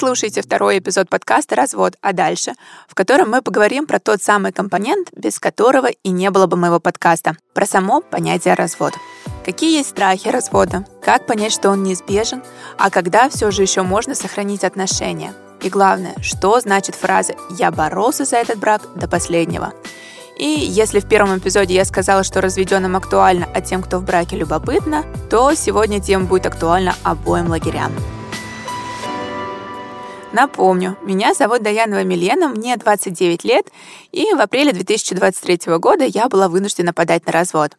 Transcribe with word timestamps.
слушаете 0.00 0.40
второй 0.40 0.78
эпизод 0.78 1.10
подкаста 1.10 1.56
«Развод, 1.56 1.92
а 2.00 2.14
дальше», 2.14 2.54
в 2.88 2.94
котором 2.94 3.32
мы 3.32 3.42
поговорим 3.42 3.86
про 3.86 3.98
тот 3.98 4.22
самый 4.22 4.50
компонент, 4.50 5.08
без 5.14 5.38
которого 5.38 5.88
и 5.88 6.08
не 6.08 6.30
было 6.30 6.46
бы 6.46 6.56
моего 6.56 6.80
подкаста, 6.80 7.36
про 7.52 7.66
само 7.66 8.00
понятие 8.00 8.54
развод. 8.54 8.94
Какие 9.44 9.76
есть 9.76 9.90
страхи 9.90 10.28
развода? 10.28 10.86
Как 11.04 11.26
понять, 11.26 11.52
что 11.52 11.68
он 11.68 11.82
неизбежен? 11.82 12.42
А 12.78 12.88
когда 12.88 13.28
все 13.28 13.50
же 13.50 13.60
еще 13.60 13.82
можно 13.82 14.14
сохранить 14.14 14.64
отношения? 14.64 15.34
И 15.60 15.68
главное, 15.68 16.14
что 16.22 16.58
значит 16.60 16.94
фраза 16.94 17.34
«я 17.50 17.70
боролся 17.70 18.24
за 18.24 18.36
этот 18.36 18.58
брак 18.58 18.80
до 18.96 19.06
последнего»? 19.06 19.74
И 20.38 20.46
если 20.46 21.00
в 21.00 21.08
первом 21.10 21.36
эпизоде 21.36 21.74
я 21.74 21.84
сказала, 21.84 22.24
что 22.24 22.40
разведенным 22.40 22.96
актуально, 22.96 23.46
а 23.54 23.60
тем, 23.60 23.82
кто 23.82 23.98
в 23.98 24.04
браке 24.04 24.36
любопытно, 24.36 25.04
то 25.28 25.52
сегодня 25.52 26.00
тема 26.00 26.24
будет 26.24 26.46
актуальна 26.46 26.94
обоим 27.02 27.50
лагерям. 27.50 27.92
Напомню, 30.32 30.96
меня 31.02 31.34
зовут 31.34 31.62
Даянова 31.62 32.04
Милена, 32.04 32.48
мне 32.48 32.76
29 32.76 33.42
лет, 33.42 33.66
и 34.12 34.32
в 34.32 34.40
апреле 34.40 34.72
2023 34.72 35.76
года 35.78 36.04
я 36.04 36.28
была 36.28 36.48
вынуждена 36.48 36.92
подать 36.92 37.26
на 37.26 37.32
развод. 37.32 37.72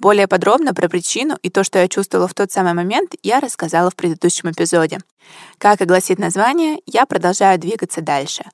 Более 0.00 0.26
подробно 0.26 0.74
про 0.74 0.88
причину 0.88 1.38
и 1.42 1.48
то, 1.48 1.62
что 1.62 1.78
я 1.78 1.86
чувствовала 1.86 2.26
в 2.26 2.34
тот 2.34 2.50
самый 2.50 2.74
момент, 2.74 3.14
я 3.22 3.38
рассказала 3.38 3.88
в 3.88 3.94
предыдущем 3.94 4.50
эпизоде. 4.50 4.98
Как 5.58 5.80
и 5.80 5.84
гласит 5.84 6.18
название, 6.18 6.78
я 6.86 7.06
продолжаю 7.06 7.56
двигаться 7.60 8.00
дальше. 8.00 8.44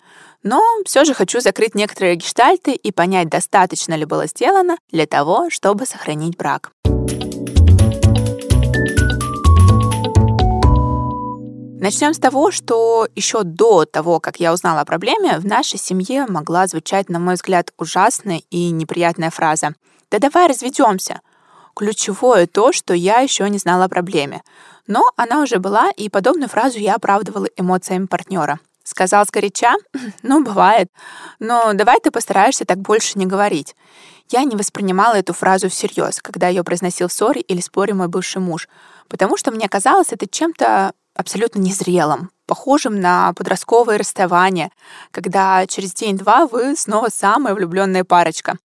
Но 0.42 0.62
все 0.84 1.06
же 1.06 1.14
хочу 1.14 1.40
закрыть 1.40 1.74
некоторые 1.74 2.16
гештальты 2.16 2.72
и 2.72 2.92
понять, 2.92 3.30
достаточно 3.30 3.94
ли 3.94 4.04
было 4.04 4.26
сделано 4.26 4.76
для 4.92 5.06
того, 5.06 5.48
чтобы 5.48 5.86
сохранить 5.86 6.36
брак. 6.36 6.70
Начнем 11.80 12.12
с 12.12 12.18
того, 12.18 12.50
что 12.50 13.06
еще 13.14 13.44
до 13.44 13.84
того, 13.84 14.18
как 14.18 14.40
я 14.40 14.52
узнала 14.52 14.80
о 14.80 14.84
проблеме, 14.84 15.38
в 15.38 15.46
нашей 15.46 15.78
семье 15.78 16.26
могла 16.26 16.66
звучать, 16.66 17.08
на 17.08 17.20
мой 17.20 17.34
взгляд, 17.34 17.72
ужасная 17.78 18.42
и 18.50 18.70
неприятная 18.70 19.30
фраза 19.30 19.76
«Да 20.10 20.18
давай 20.18 20.48
разведемся». 20.48 21.20
Ключевое 21.76 22.48
то, 22.48 22.72
что 22.72 22.94
я 22.94 23.20
еще 23.20 23.48
не 23.48 23.58
знала 23.58 23.84
о 23.84 23.88
проблеме. 23.88 24.42
Но 24.88 25.04
она 25.14 25.40
уже 25.40 25.60
была, 25.60 25.90
и 25.90 26.08
подобную 26.08 26.48
фразу 26.48 26.80
я 26.80 26.96
оправдывала 26.96 27.46
эмоциями 27.56 28.06
партнера. 28.06 28.58
Сказал 28.82 29.24
сгоряча? 29.26 29.74
Ну, 30.24 30.42
бывает. 30.42 30.90
Но 31.38 31.74
давай 31.74 32.00
ты 32.00 32.10
постараешься 32.10 32.64
так 32.64 32.78
больше 32.78 33.20
не 33.20 33.26
говорить. 33.26 33.76
Я 34.30 34.42
не 34.42 34.56
воспринимала 34.56 35.14
эту 35.14 35.32
фразу 35.32 35.68
всерьез, 35.68 36.20
когда 36.20 36.48
ее 36.48 36.64
произносил 36.64 37.06
в 37.06 37.12
ссоре 37.12 37.40
или 37.40 37.60
споре 37.60 37.94
мой 37.94 38.08
бывший 38.08 38.42
муж, 38.42 38.68
потому 39.08 39.36
что 39.36 39.52
мне 39.52 39.68
казалось 39.68 40.08
это 40.10 40.26
чем-то 40.26 40.92
абсолютно 41.18 41.58
незрелым, 41.58 42.30
похожим 42.46 42.98
на 42.98 43.34
подростковое 43.34 43.98
расставание, 43.98 44.70
когда 45.10 45.66
через 45.66 45.92
день-два 45.92 46.46
вы 46.46 46.76
снова 46.76 47.08
самая 47.12 47.54
влюбленная 47.54 48.04
парочка. 48.04 48.56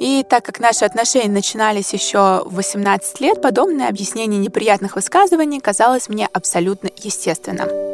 И 0.00 0.24
так 0.28 0.44
как 0.44 0.58
наши 0.58 0.84
отношения 0.84 1.30
начинались 1.30 1.92
еще 1.92 2.42
в 2.46 2.56
18 2.56 3.20
лет, 3.20 3.40
подобное 3.40 3.88
объяснение 3.88 4.40
неприятных 4.40 4.96
высказываний 4.96 5.60
казалось 5.60 6.08
мне 6.08 6.26
абсолютно 6.26 6.90
естественным. 6.96 7.93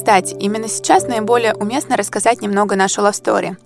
Кстати, 0.00 0.34
именно 0.40 0.66
сейчас 0.66 1.06
наиболее 1.06 1.54
уместно 1.54 1.94
рассказать 1.94 2.40
немного 2.40 2.74
нашу 2.74 3.02
лавстори. 3.02 3.58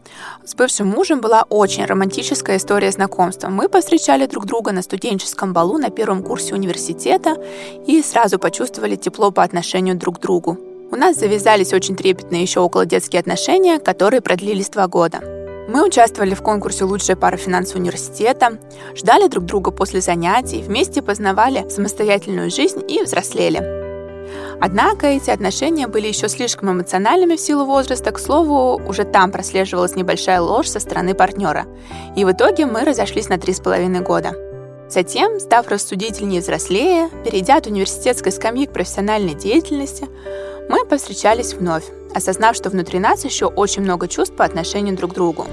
С 0.44 0.56
бывшим 0.56 0.88
мужем 0.88 1.20
была 1.20 1.44
очень 1.48 1.84
романтическая 1.84 2.56
история 2.56 2.90
знакомства. 2.90 3.50
Мы 3.50 3.68
повстречали 3.68 4.26
друг 4.26 4.44
друга 4.44 4.72
на 4.72 4.82
студенческом 4.82 5.52
балу 5.52 5.78
на 5.78 5.90
первом 5.90 6.24
курсе 6.24 6.54
университета 6.54 7.36
и 7.86 8.02
сразу 8.02 8.40
почувствовали 8.40 8.96
тепло 8.96 9.30
по 9.30 9.44
отношению 9.44 9.94
друг 9.94 10.18
к 10.18 10.20
другу. 10.20 10.58
У 10.90 10.96
нас 10.96 11.16
завязались 11.16 11.72
очень 11.72 11.94
трепетные 11.94 12.42
еще 12.42 12.58
около 12.58 12.84
детские 12.84 13.20
отношения, 13.20 13.78
которые 13.78 14.20
продлились 14.20 14.70
два 14.70 14.88
года. 14.88 15.20
Мы 15.68 15.86
участвовали 15.86 16.34
в 16.34 16.42
конкурсе 16.42 16.82
«Лучшая 16.82 17.16
пара 17.16 17.36
финансового 17.36 17.80
университета», 17.80 18.58
ждали 18.96 19.28
друг 19.28 19.44
друга 19.44 19.70
после 19.70 20.00
занятий, 20.00 20.62
вместе 20.62 21.00
познавали 21.00 21.68
самостоятельную 21.70 22.50
жизнь 22.50 22.82
и 22.88 23.04
взрослели. 23.04 23.83
Однако 24.60 25.06
эти 25.06 25.30
отношения 25.30 25.86
были 25.86 26.08
еще 26.08 26.28
слишком 26.28 26.70
эмоциональными 26.72 27.36
в 27.36 27.40
силу 27.40 27.64
возраста. 27.64 28.12
К 28.12 28.18
слову, 28.18 28.80
уже 28.86 29.04
там 29.04 29.30
прослеживалась 29.30 29.96
небольшая 29.96 30.40
ложь 30.40 30.68
со 30.68 30.80
стороны 30.80 31.14
партнера. 31.14 31.66
И 32.16 32.24
в 32.24 32.32
итоге 32.32 32.66
мы 32.66 32.84
разошлись 32.84 33.28
на 33.28 33.38
три 33.38 33.52
с 33.52 33.60
половиной 33.60 34.00
года. 34.00 34.34
Затем, 34.88 35.40
став 35.40 35.66
рассудительнее 35.68 36.38
и 36.38 36.42
взрослее, 36.42 37.08
перейдя 37.24 37.56
от 37.56 37.66
университетской 37.66 38.32
скамьи 38.32 38.66
к 38.66 38.72
профессиональной 38.72 39.34
деятельности, 39.34 40.08
мы 40.68 40.84
повстречались 40.84 41.54
вновь, 41.54 41.84
осознав, 42.14 42.54
что 42.54 42.70
внутри 42.70 42.98
нас 42.98 43.24
еще 43.24 43.46
очень 43.46 43.82
много 43.82 44.08
чувств 44.08 44.36
по 44.36 44.44
отношению 44.44 44.96
друг 44.96 45.12
к 45.12 45.14
другу. 45.14 45.46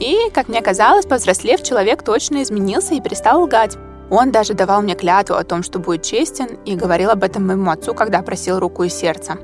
И, 0.00 0.30
как 0.32 0.48
мне 0.48 0.60
казалось, 0.60 1.06
повзрослев, 1.06 1.62
человек 1.62 2.02
точно 2.02 2.42
изменился 2.42 2.94
и 2.94 3.00
перестал 3.00 3.42
лгать. 3.42 3.76
Он 4.10 4.30
даже 4.30 4.54
давал 4.54 4.82
мне 4.82 4.94
клятву 4.94 5.36
о 5.36 5.44
том, 5.44 5.62
что 5.62 5.78
будет 5.78 6.02
честен, 6.02 6.58
и 6.64 6.76
говорил 6.76 7.10
об 7.10 7.24
этом 7.24 7.46
моему 7.46 7.70
отцу, 7.70 7.94
когда 7.94 8.22
просил 8.22 8.58
руку 8.58 8.84
и 8.84 8.88
сердце. 8.88 9.38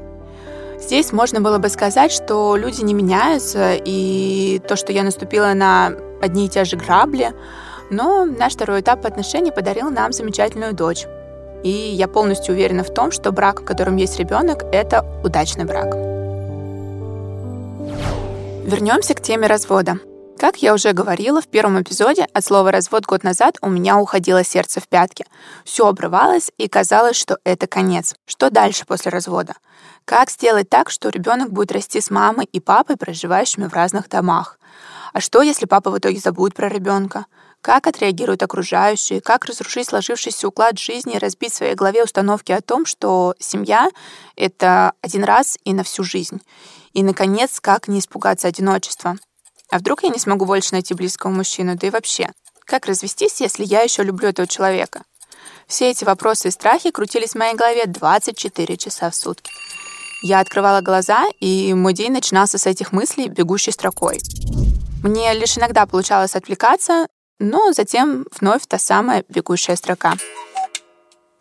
Здесь 0.78 1.12
можно 1.12 1.40
было 1.40 1.58
бы 1.58 1.68
сказать, 1.68 2.10
что 2.10 2.56
люди 2.56 2.82
не 2.82 2.94
меняются, 2.94 3.74
и 3.74 4.60
то, 4.66 4.76
что 4.76 4.92
я 4.92 5.02
наступила 5.02 5.52
на 5.54 5.92
одни 6.22 6.46
и 6.46 6.48
те 6.48 6.64
же 6.64 6.76
грабли, 6.76 7.32
но 7.90 8.24
наш 8.24 8.54
второй 8.54 8.80
этап 8.80 9.04
отношений 9.04 9.50
подарил 9.50 9.90
нам 9.90 10.12
замечательную 10.12 10.74
дочь. 10.74 11.06
И 11.62 11.68
я 11.68 12.08
полностью 12.08 12.54
уверена 12.54 12.82
в 12.82 12.92
том, 12.92 13.10
что 13.10 13.32
брак, 13.32 13.60
в 13.60 13.64
котором 13.64 13.96
есть 13.96 14.18
ребенок, 14.18 14.64
это 14.72 15.04
удачный 15.22 15.64
брак. 15.64 15.94
Вернемся 18.64 19.14
к 19.14 19.20
теме 19.20 19.46
развода. 19.46 19.98
Как 20.40 20.62
я 20.62 20.72
уже 20.72 20.94
говорила 20.94 21.42
в 21.42 21.48
первом 21.48 21.82
эпизоде, 21.82 22.26
от 22.32 22.42
слова 22.42 22.72
«развод» 22.72 23.04
год 23.04 23.24
назад 23.24 23.58
у 23.60 23.68
меня 23.68 23.98
уходило 23.98 24.42
сердце 24.42 24.80
в 24.80 24.88
пятки. 24.88 25.26
Все 25.66 25.86
обрывалось, 25.86 26.50
и 26.56 26.66
казалось, 26.66 27.16
что 27.16 27.36
это 27.44 27.66
конец. 27.66 28.14
Что 28.24 28.48
дальше 28.48 28.86
после 28.86 29.10
развода? 29.10 29.52
Как 30.06 30.30
сделать 30.30 30.70
так, 30.70 30.88
что 30.88 31.10
ребенок 31.10 31.52
будет 31.52 31.72
расти 31.72 32.00
с 32.00 32.08
мамой 32.08 32.46
и 32.46 32.58
папой, 32.58 32.96
проживающими 32.96 33.66
в 33.66 33.74
разных 33.74 34.08
домах? 34.08 34.58
А 35.12 35.20
что, 35.20 35.42
если 35.42 35.66
папа 35.66 35.90
в 35.90 35.98
итоге 35.98 36.18
забудет 36.18 36.56
про 36.56 36.70
ребенка? 36.70 37.26
Как 37.60 37.86
отреагируют 37.86 38.42
окружающие? 38.42 39.20
Как 39.20 39.44
разрушить 39.44 39.88
сложившийся 39.88 40.48
уклад 40.48 40.78
жизни 40.78 41.16
и 41.16 41.18
разбить 41.18 41.52
в 41.52 41.56
своей 41.56 41.74
голове 41.74 42.02
установки 42.02 42.50
о 42.52 42.62
том, 42.62 42.86
что 42.86 43.34
семья— 43.38 43.90
это 44.36 44.94
один 45.02 45.24
раз 45.24 45.58
и 45.64 45.74
на 45.74 45.84
всю 45.84 46.02
жизнь? 46.02 46.40
И, 46.94 47.02
наконец, 47.02 47.60
как 47.60 47.88
не 47.88 47.98
испугаться 47.98 48.48
одиночества? 48.48 49.18
А 49.70 49.78
вдруг 49.78 50.02
я 50.02 50.08
не 50.08 50.18
смогу 50.18 50.46
больше 50.46 50.72
найти 50.72 50.94
близкого 50.94 51.30
мужчину? 51.30 51.76
Да 51.76 51.86
и 51.86 51.90
вообще, 51.90 52.30
как 52.64 52.86
развестись, 52.86 53.40
если 53.40 53.64
я 53.64 53.82
еще 53.82 54.02
люблю 54.02 54.28
этого 54.28 54.48
человека? 54.48 55.02
Все 55.66 55.90
эти 55.90 56.04
вопросы 56.04 56.48
и 56.48 56.50
страхи 56.50 56.90
крутились 56.90 57.32
в 57.32 57.38
моей 57.38 57.54
голове 57.54 57.86
24 57.86 58.76
часа 58.76 59.10
в 59.10 59.14
сутки. 59.14 59.50
Я 60.22 60.40
открывала 60.40 60.80
глаза, 60.80 61.26
и 61.38 61.72
мой 61.74 61.94
день 61.94 62.12
начинался 62.12 62.58
с 62.58 62.66
этих 62.66 62.92
мыслей 62.92 63.28
бегущей 63.28 63.72
строкой. 63.72 64.18
Мне 65.02 65.32
лишь 65.32 65.56
иногда 65.56 65.86
получалось 65.86 66.34
отвлекаться, 66.34 67.06
но 67.38 67.72
затем 67.72 68.26
вновь 68.38 68.66
та 68.66 68.78
самая 68.78 69.24
бегущая 69.28 69.76
строка. 69.76 70.14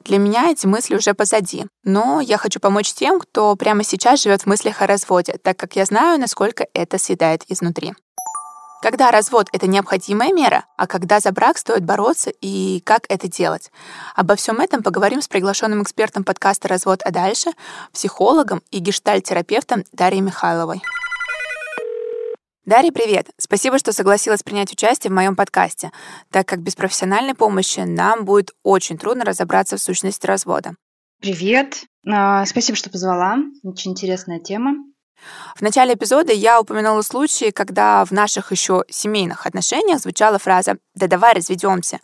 Для 0.06 0.18
меня 0.18 0.50
эти 0.50 0.66
мысли 0.66 0.95
уже 0.95 1.13
позади, 1.13 1.66
но 1.84 2.22
я 2.22 2.38
хочу 2.38 2.59
помочь 2.59 2.94
тем, 2.94 3.19
кто 3.19 3.56
прямо 3.56 3.84
сейчас 3.84 4.23
живет 4.23 4.44
в 4.44 4.45
мыслях 4.45 4.81
о 4.81 4.88
разводе, 4.88 5.33
так 5.44 5.57
как 5.57 5.75
я 5.75 5.86
знаю, 5.86 6.19
насколько 6.19 6.65
это 6.74 6.98
съедает 6.98 7.44
изнутри. 7.50 7.94
Когда 8.81 9.12
развод— 9.12 9.50
это 9.52 9.68
необходимая 9.68 10.31
мера, 10.31 10.66
а 10.78 10.88
когда 10.88 11.20
за 11.20 11.34
брак 11.34 11.58
стоит 11.58 11.84
бороться 11.84 12.31
и 12.42 12.81
как 12.86 13.04
это 13.10 13.28
делать. 13.28 13.72
Обо 14.16 14.36
всем 14.36 14.62
этом 14.62 14.84
поговорим 14.84 15.22
с 15.22 15.28
приглашенным 15.28 15.84
экспертом 15.84 16.24
подкаста 16.24 16.70
«Развод, 16.70 17.02
а 17.04 17.12
дальше» 17.12 17.52
психологом 17.92 18.62
и 18.72 18.80
гештальтерапевтом 18.80 19.84
Дарьей 19.92 20.22
Михайловой. 20.22 20.81
Дарья, 22.64 22.94
привет! 22.94 23.31
Спасибо, 23.38 23.80
что 23.80 23.92
согласилась 23.92 24.44
принять 24.44 24.72
участие 24.72 25.12
в 25.12 25.16
моем 25.16 25.36
подкасте, 25.36 25.92
так 26.31 26.48
как 26.48 26.62
без 26.62 26.76
профессиональной 26.76 27.34
помощи 27.34 27.81
нам 27.81 28.24
будет 28.24 28.52
очень 28.64 28.98
трудно 28.98 29.26
разобраться 29.26 29.76
в 29.76 29.81
сущности 29.81 30.26
развода. 30.26 30.76
Привет! 31.20 31.84
А, 32.08 32.46
спасибо, 32.46 32.78
что 32.78 32.90
позвала. 32.90 33.40
Очень 33.64 33.92
интересная 33.92 34.40
тема. 34.40 34.76
В 35.56 35.62
начале 35.62 35.94
эпизода 35.94 36.31
я 36.31 36.60
упомянула 36.60 37.01
случаи, 37.01 37.51
когда 37.51 38.06
в 38.06 38.12
наших 38.12 38.51
еще 38.51 38.83
семейных 38.89 39.45
отношениях 39.45 40.00
звучала 40.00 40.39
фраза 40.39 40.77
«да 40.95 41.07
давай 41.07 41.33
разведемся». 41.33 42.00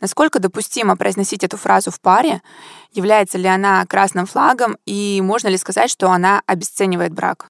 Насколько 0.00 0.38
допустимо 0.38 0.96
произносить 0.96 1.44
эту 1.44 1.56
фразу 1.56 1.90
в 1.90 2.00
паре? 2.00 2.42
Является 2.92 3.38
ли 3.38 3.46
она 3.46 3.86
красным 3.86 4.26
флагом? 4.26 4.76
И 4.84 5.20
можно 5.22 5.48
ли 5.48 5.56
сказать, 5.56 5.90
что 5.90 6.10
она 6.10 6.42
обесценивает 6.46 7.12
брак? 7.12 7.48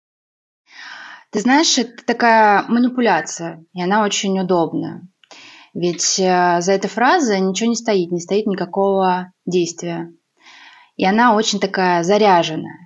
Ты 1.31 1.41
знаешь, 1.41 1.77
это 1.79 2.05
такая 2.05 2.65
манипуляция, 2.69 3.65
и 3.73 3.83
она 3.83 4.05
очень 4.05 4.39
удобная. 4.39 5.03
Ведь 5.73 6.21
э, 6.21 6.61
за 6.61 6.73
этой 6.73 6.89
фразой 6.89 7.41
ничего 7.41 7.69
не 7.69 7.75
стоит, 7.75 8.13
не 8.13 8.21
стоит 8.21 8.47
никакого 8.47 9.33
действия. 9.45 10.13
и 10.97 11.05
она 11.05 11.35
очень 11.35 11.59
такая 11.59 12.05
заряженная. 12.05 12.84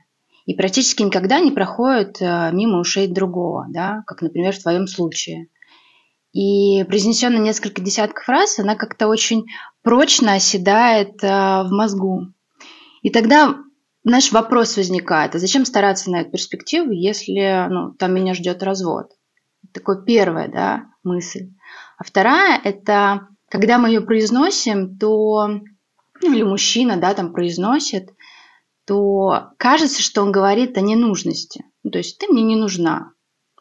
И 0.48 0.54
практически 0.54 1.02
никогда 1.02 1.40
не 1.40 1.50
проходит 1.50 2.22
э, 2.22 2.50
мимо 2.54 2.78
ушей 2.78 3.06
другого, 3.06 3.66
да, 3.68 4.02
как, 4.06 4.22
например, 4.22 4.54
в 4.54 4.62
твоем 4.62 4.86
случае. 4.86 5.48
И 6.32 6.84
произнесенная 6.84 7.42
несколько 7.42 7.82
десятков 7.82 8.26
раз, 8.30 8.58
она 8.58 8.74
как-то 8.74 9.08
очень 9.08 9.44
прочно 9.82 10.32
оседает 10.32 11.22
э, 11.22 11.28
в 11.28 11.68
мозгу. 11.70 12.32
И 13.02 13.10
тогда 13.10 13.56
наш 14.04 14.32
вопрос 14.32 14.78
возникает, 14.78 15.34
а 15.34 15.38
зачем 15.38 15.66
стараться 15.66 16.10
на 16.10 16.22
эту 16.22 16.30
перспективу, 16.30 16.92
если 16.92 17.66
ну, 17.68 17.92
там 17.92 18.14
меня 18.14 18.32
ждет 18.32 18.62
развод? 18.62 19.08
Такое 19.74 20.00
первая 20.00 20.48
да, 20.48 20.86
мысль. 21.04 21.50
А 21.98 22.04
вторая– 22.04 22.58
это 22.64 23.28
когда 23.50 23.76
мы 23.76 23.88
ее 23.88 24.00
произносим, 24.00 24.96
то, 24.96 25.46
ну, 25.46 26.32
или 26.32 26.42
мужчина 26.42 26.96
да, 26.96 27.12
там 27.12 27.34
произносит, 27.34 28.14
то 28.88 29.50
кажется, 29.58 30.00
что 30.00 30.22
он 30.22 30.32
говорит 30.32 30.78
о 30.78 30.80
ненужности. 30.80 31.66
Ну, 31.82 31.90
то 31.90 31.98
есть 31.98 32.16
ты 32.16 32.26
мне 32.26 32.42
не 32.42 32.56
нужна. 32.56 33.12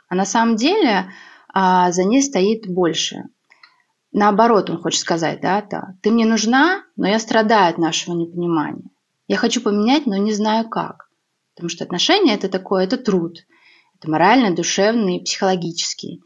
А 0.07 0.15
на 0.15 0.23
самом 0.23 0.55
деле 0.55 1.11
а, 1.53 1.91
за 1.91 2.05
ней 2.05 2.23
стоит 2.23 2.65
больше. 2.65 3.23
Наоборот, 4.13 4.69
он 4.69 4.81
хочет 4.81 5.01
сказать, 5.01 5.41
да, 5.41 5.61
да, 5.69 5.95
ты 6.01 6.11
мне 6.11 6.25
нужна, 6.25 6.81
но 6.95 7.09
я 7.09 7.19
страдаю 7.19 7.69
от 7.69 7.77
нашего 7.77 8.15
непонимания. 8.15 8.89
Я 9.27 9.35
хочу 9.35 9.59
поменять, 9.59 10.05
но 10.05 10.15
не 10.15 10.31
знаю 10.31 10.69
как. 10.69 11.09
Потому 11.53 11.67
что 11.67 11.83
отношения 11.83 12.33
это 12.33 12.47
такое, 12.47 12.85
это 12.85 12.95
труд. 12.95 13.39
Это 13.99 14.09
морально, 14.09 14.55
душевный, 14.55 15.19
психологический. 15.19 16.21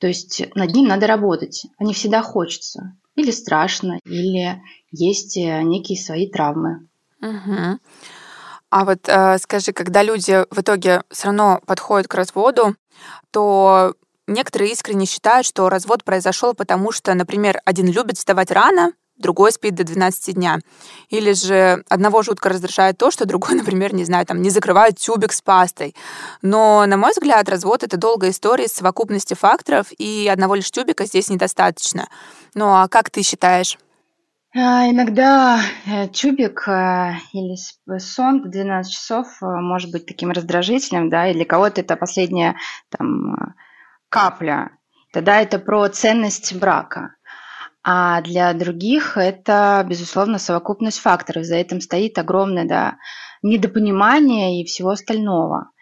То 0.00 0.06
есть 0.06 0.42
над 0.54 0.70
ним 0.74 0.86
надо 0.86 1.06
работать, 1.06 1.64
а 1.78 1.90
всегда 1.94 2.20
хочется. 2.20 2.94
Или 3.14 3.30
страшно, 3.30 4.00
или 4.04 4.60
есть 4.90 5.38
э, 5.38 5.62
некие 5.62 5.96
свои 5.96 6.28
травмы. 6.28 6.88
Угу. 7.22 7.78
А 8.74 8.84
вот 8.84 9.08
э, 9.08 9.38
скажи, 9.38 9.72
когда 9.72 10.02
люди 10.02 10.44
в 10.50 10.60
итоге 10.60 11.04
все 11.08 11.26
равно 11.26 11.60
подходят 11.64 12.08
к 12.08 12.14
разводу, 12.14 12.74
то 13.30 13.94
некоторые 14.26 14.72
искренне 14.72 15.06
считают, 15.06 15.46
что 15.46 15.68
развод 15.68 16.02
произошел 16.02 16.54
потому, 16.54 16.90
что, 16.90 17.14
например, 17.14 17.60
один 17.64 17.86
любит 17.86 18.18
вставать 18.18 18.50
рано, 18.50 18.90
другой 19.16 19.52
спит 19.52 19.76
до 19.76 19.84
12 19.84 20.34
дня. 20.34 20.58
Или 21.08 21.34
же 21.34 21.84
одного 21.88 22.24
жутко 22.24 22.48
раздражает 22.48 22.98
то, 22.98 23.12
что 23.12 23.26
другой, 23.26 23.54
например, 23.54 23.94
не 23.94 24.04
знаю, 24.04 24.26
там, 24.26 24.42
не 24.42 24.50
закрывает 24.50 24.98
тюбик 24.98 25.32
с 25.32 25.40
пастой. 25.40 25.94
Но, 26.42 26.84
на 26.84 26.96
мой 26.96 27.12
взгляд, 27.12 27.48
развод— 27.48 27.82
это 27.84 27.96
долгая 27.96 28.32
история 28.32 28.64
из 28.64 28.72
совокупности 28.72 29.34
факторов, 29.34 29.86
и 29.98 30.28
одного 30.28 30.56
лишь 30.56 30.72
тюбика 30.72 31.06
здесь 31.06 31.28
недостаточно. 31.28 32.08
Ну 32.54 32.74
а 32.74 32.88
как 32.88 33.10
ты 33.10 33.22
считаешь? 33.22 33.78
А, 34.56 34.88
иногда 34.88 35.60
э, 35.84 36.06
тюбик 36.08 36.68
э, 36.68 37.14
или 37.32 37.56
сон 37.98 38.40
в 38.40 38.50
12 38.50 38.92
часов 38.92 39.42
э, 39.42 39.46
может 39.46 39.90
быть 39.90 40.06
таким 40.06 40.30
раздражительным, 40.30 41.10
да, 41.10 41.26
и 41.26 41.34
для 41.34 41.44
кого-то 41.44 41.80
это 41.80 41.96
последняя 41.96 42.54
там, 42.88 43.54
капля. 44.08 44.70
Тогда 45.12 45.40
это 45.40 45.58
про 45.58 45.88
ценность 45.88 46.54
брака. 46.54 47.16
А 47.82 48.20
для 48.22 48.52
других 48.54 49.16
это, 49.16 49.84
безусловно, 49.88 50.38
совокупность 50.38 51.00
факторов. 51.00 51.44
За 51.44 51.56
этим 51.56 51.80
стоит 51.80 52.16
огромное 52.16 52.64
да, 52.64 52.96
недопонимание 53.42 54.62
и 54.62 54.64
всего 54.64 54.90
остального. 54.90 55.72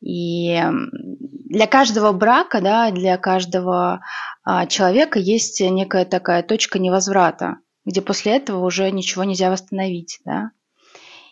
И 0.00 0.60
для 1.00 1.66
каждого 1.68 2.12
брака, 2.12 2.60
да, 2.60 2.90
для 2.90 3.16
каждого 3.16 4.00
а, 4.44 4.66
человека 4.66 5.18
есть 5.18 5.60
некая 5.60 6.04
такая 6.04 6.42
точка 6.42 6.78
невозврата, 6.78 7.58
где 7.88 8.02
после 8.02 8.36
этого 8.36 8.64
уже 8.64 8.90
ничего 8.90 9.24
нельзя 9.24 9.50
восстановить. 9.50 10.20
Да? 10.24 10.50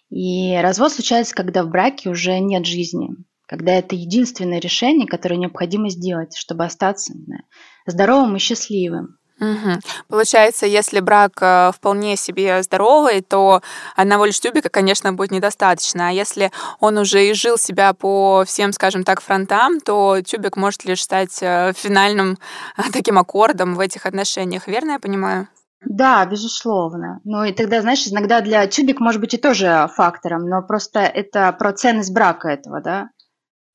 И 0.08 0.58
развод 0.62 0.91
случается, 0.91 1.35
когда 1.35 1.62
в 1.62 1.69
браке 1.69 2.08
уже 2.08 2.38
нет 2.38 2.64
жизни, 2.64 3.11
когда 3.47 3.73
это 3.73 3.94
единственное 3.94 4.58
решение, 4.58 5.06
которое 5.06 5.37
необходимо 5.37 5.91
сделать, 5.91 6.35
чтобы 6.35 6.64
остаться 6.64 7.12
знаю, 7.12 7.43
здоровым 7.87 8.37
и 8.37 8.38
счастливым. 8.38 9.19
Угу. 9.38 9.81
Получается, 10.08 10.64
если 10.64 11.00
брак 11.00 11.32
э, 11.43 11.73
вполне 11.76 12.17
себе 12.17 12.62
здоровый, 12.62 13.20
то 13.20 13.61
одного 13.94 14.25
лишь 14.25 14.41
тюбика, 14.41 14.70
конечно, 14.70 15.12
будет 15.12 15.32
недостаточно. 15.32 16.08
А 16.08 16.11
если 16.11 16.50
он 16.81 16.97
уже 16.97 17.29
и 17.29 17.35
жил 17.35 17.58
себя 17.58 17.93
по 17.93 18.44
всем, 18.47 18.73
скажем 18.73 19.05
так, 19.05 19.20
фронтам, 19.20 19.81
то 19.82 20.23
тюбик 20.25 20.56
может 20.56 20.87
лишь 20.87 21.03
стать 21.03 21.37
э, 21.43 21.75
финальным 21.76 22.38
таким 22.94 23.19
аккордом 23.19 23.75
в 23.75 23.81
этих 23.81 24.06
отношениях. 24.06 24.67
Верно 24.69 24.93
я 24.93 24.99
понимаю? 24.99 25.49
Да, 25.84 26.25
безусловно. 26.26 27.20
Ну 27.25 27.44
и 27.44 27.52
тогда, 27.52 27.81
знаешь, 27.82 28.06
иногда 28.06 28.40
для 28.40 28.67
тюбик 28.67 29.00
может 29.00 29.20
быть 29.20 29.34
и 29.34 29.38
тоже 29.38 29.88
фактором, 29.94 30.49
но 30.49 30.62
просто 30.62 31.00
это 31.00 31.52
про 31.52 31.73
ценность 31.73 32.12
брака 32.12 32.49
этого, 32.49 32.81
да? 32.81 33.11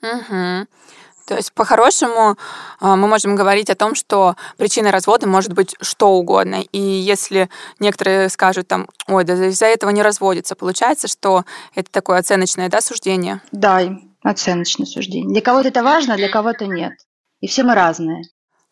Угу. 0.01 0.67
То 1.27 1.37
есть, 1.37 1.53
по-хорошему, 1.53 2.35
а, 2.79 2.95
мы 2.95 3.07
можем 3.07 3.35
говорить 3.35 3.69
о 3.69 3.75
том, 3.75 3.95
что 3.95 4.35
причиной 4.57 4.91
развода 4.91 5.27
может 5.27 5.53
быть 5.53 5.75
что 5.79 6.09
угодно. 6.09 6.63
И 6.71 6.79
если 6.79 7.49
некоторые 7.79 8.27
скажут 8.29 8.67
там, 8.67 8.89
ой, 9.07 9.23
да 9.23 9.33
из-за 9.47 9.67
этого 9.67 9.91
не 9.91 10.01
разводится, 10.01 10.55
получается, 10.55 11.07
что 11.07 11.45
это 11.75 11.89
такое 11.91 12.17
оценочное 12.17 12.67
да, 12.67 12.81
суждение? 12.81 13.41
Да, 13.51 13.79
оценочное 14.23 14.85
суждение. 14.85 15.31
Для 15.31 15.41
кого-то 15.41 15.69
это 15.69 15.83
важно, 15.83 16.17
для 16.17 16.29
кого-то 16.29 16.65
нет. 16.65 16.93
И 17.39 17.47
все 17.47 17.63
мы 17.63 17.75
разные. 17.75 18.23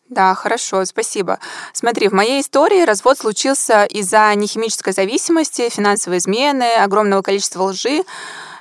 Да, 0.10 0.34
хорошо, 0.34 0.86
спасибо. 0.86 1.38
Смотри, 1.72 2.08
в 2.08 2.14
моей 2.14 2.42
истории 2.42 2.84
развод 2.84 3.20
случился 3.20 3.86
из-за 3.86 4.34
нехимической 4.34 4.92
зависимости, 4.92 5.70
финансовой 5.70 6.18
измены, 6.18 6.74
огромного 6.78 7.22
количества 7.22 7.64
лжи, 7.64 8.04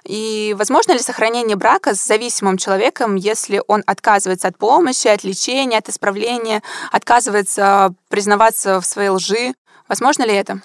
и 0.05 0.55
возможно 0.59 0.93
ли 0.93 0.99
сохранение 0.99 1.57
брака 1.57 1.95
с 1.95 2.07
зависимым 2.07 2.59
человеком, 2.59 3.15
если 3.15 3.63
он 3.67 3.83
отказывается 3.87 4.49
от 4.49 4.59
помощи, 4.59 5.09
от 5.09 5.25
лечения, 5.25 5.79
от 5.79 5.89
исправления, 5.89 6.63
отказывается 6.93 7.95
признаваться 8.09 8.81
в 8.81 8.87
своей 8.87 9.09
лжи? 9.09 9.55
Возможно 9.89 10.25
ли 10.25 10.35
это? 10.35 10.61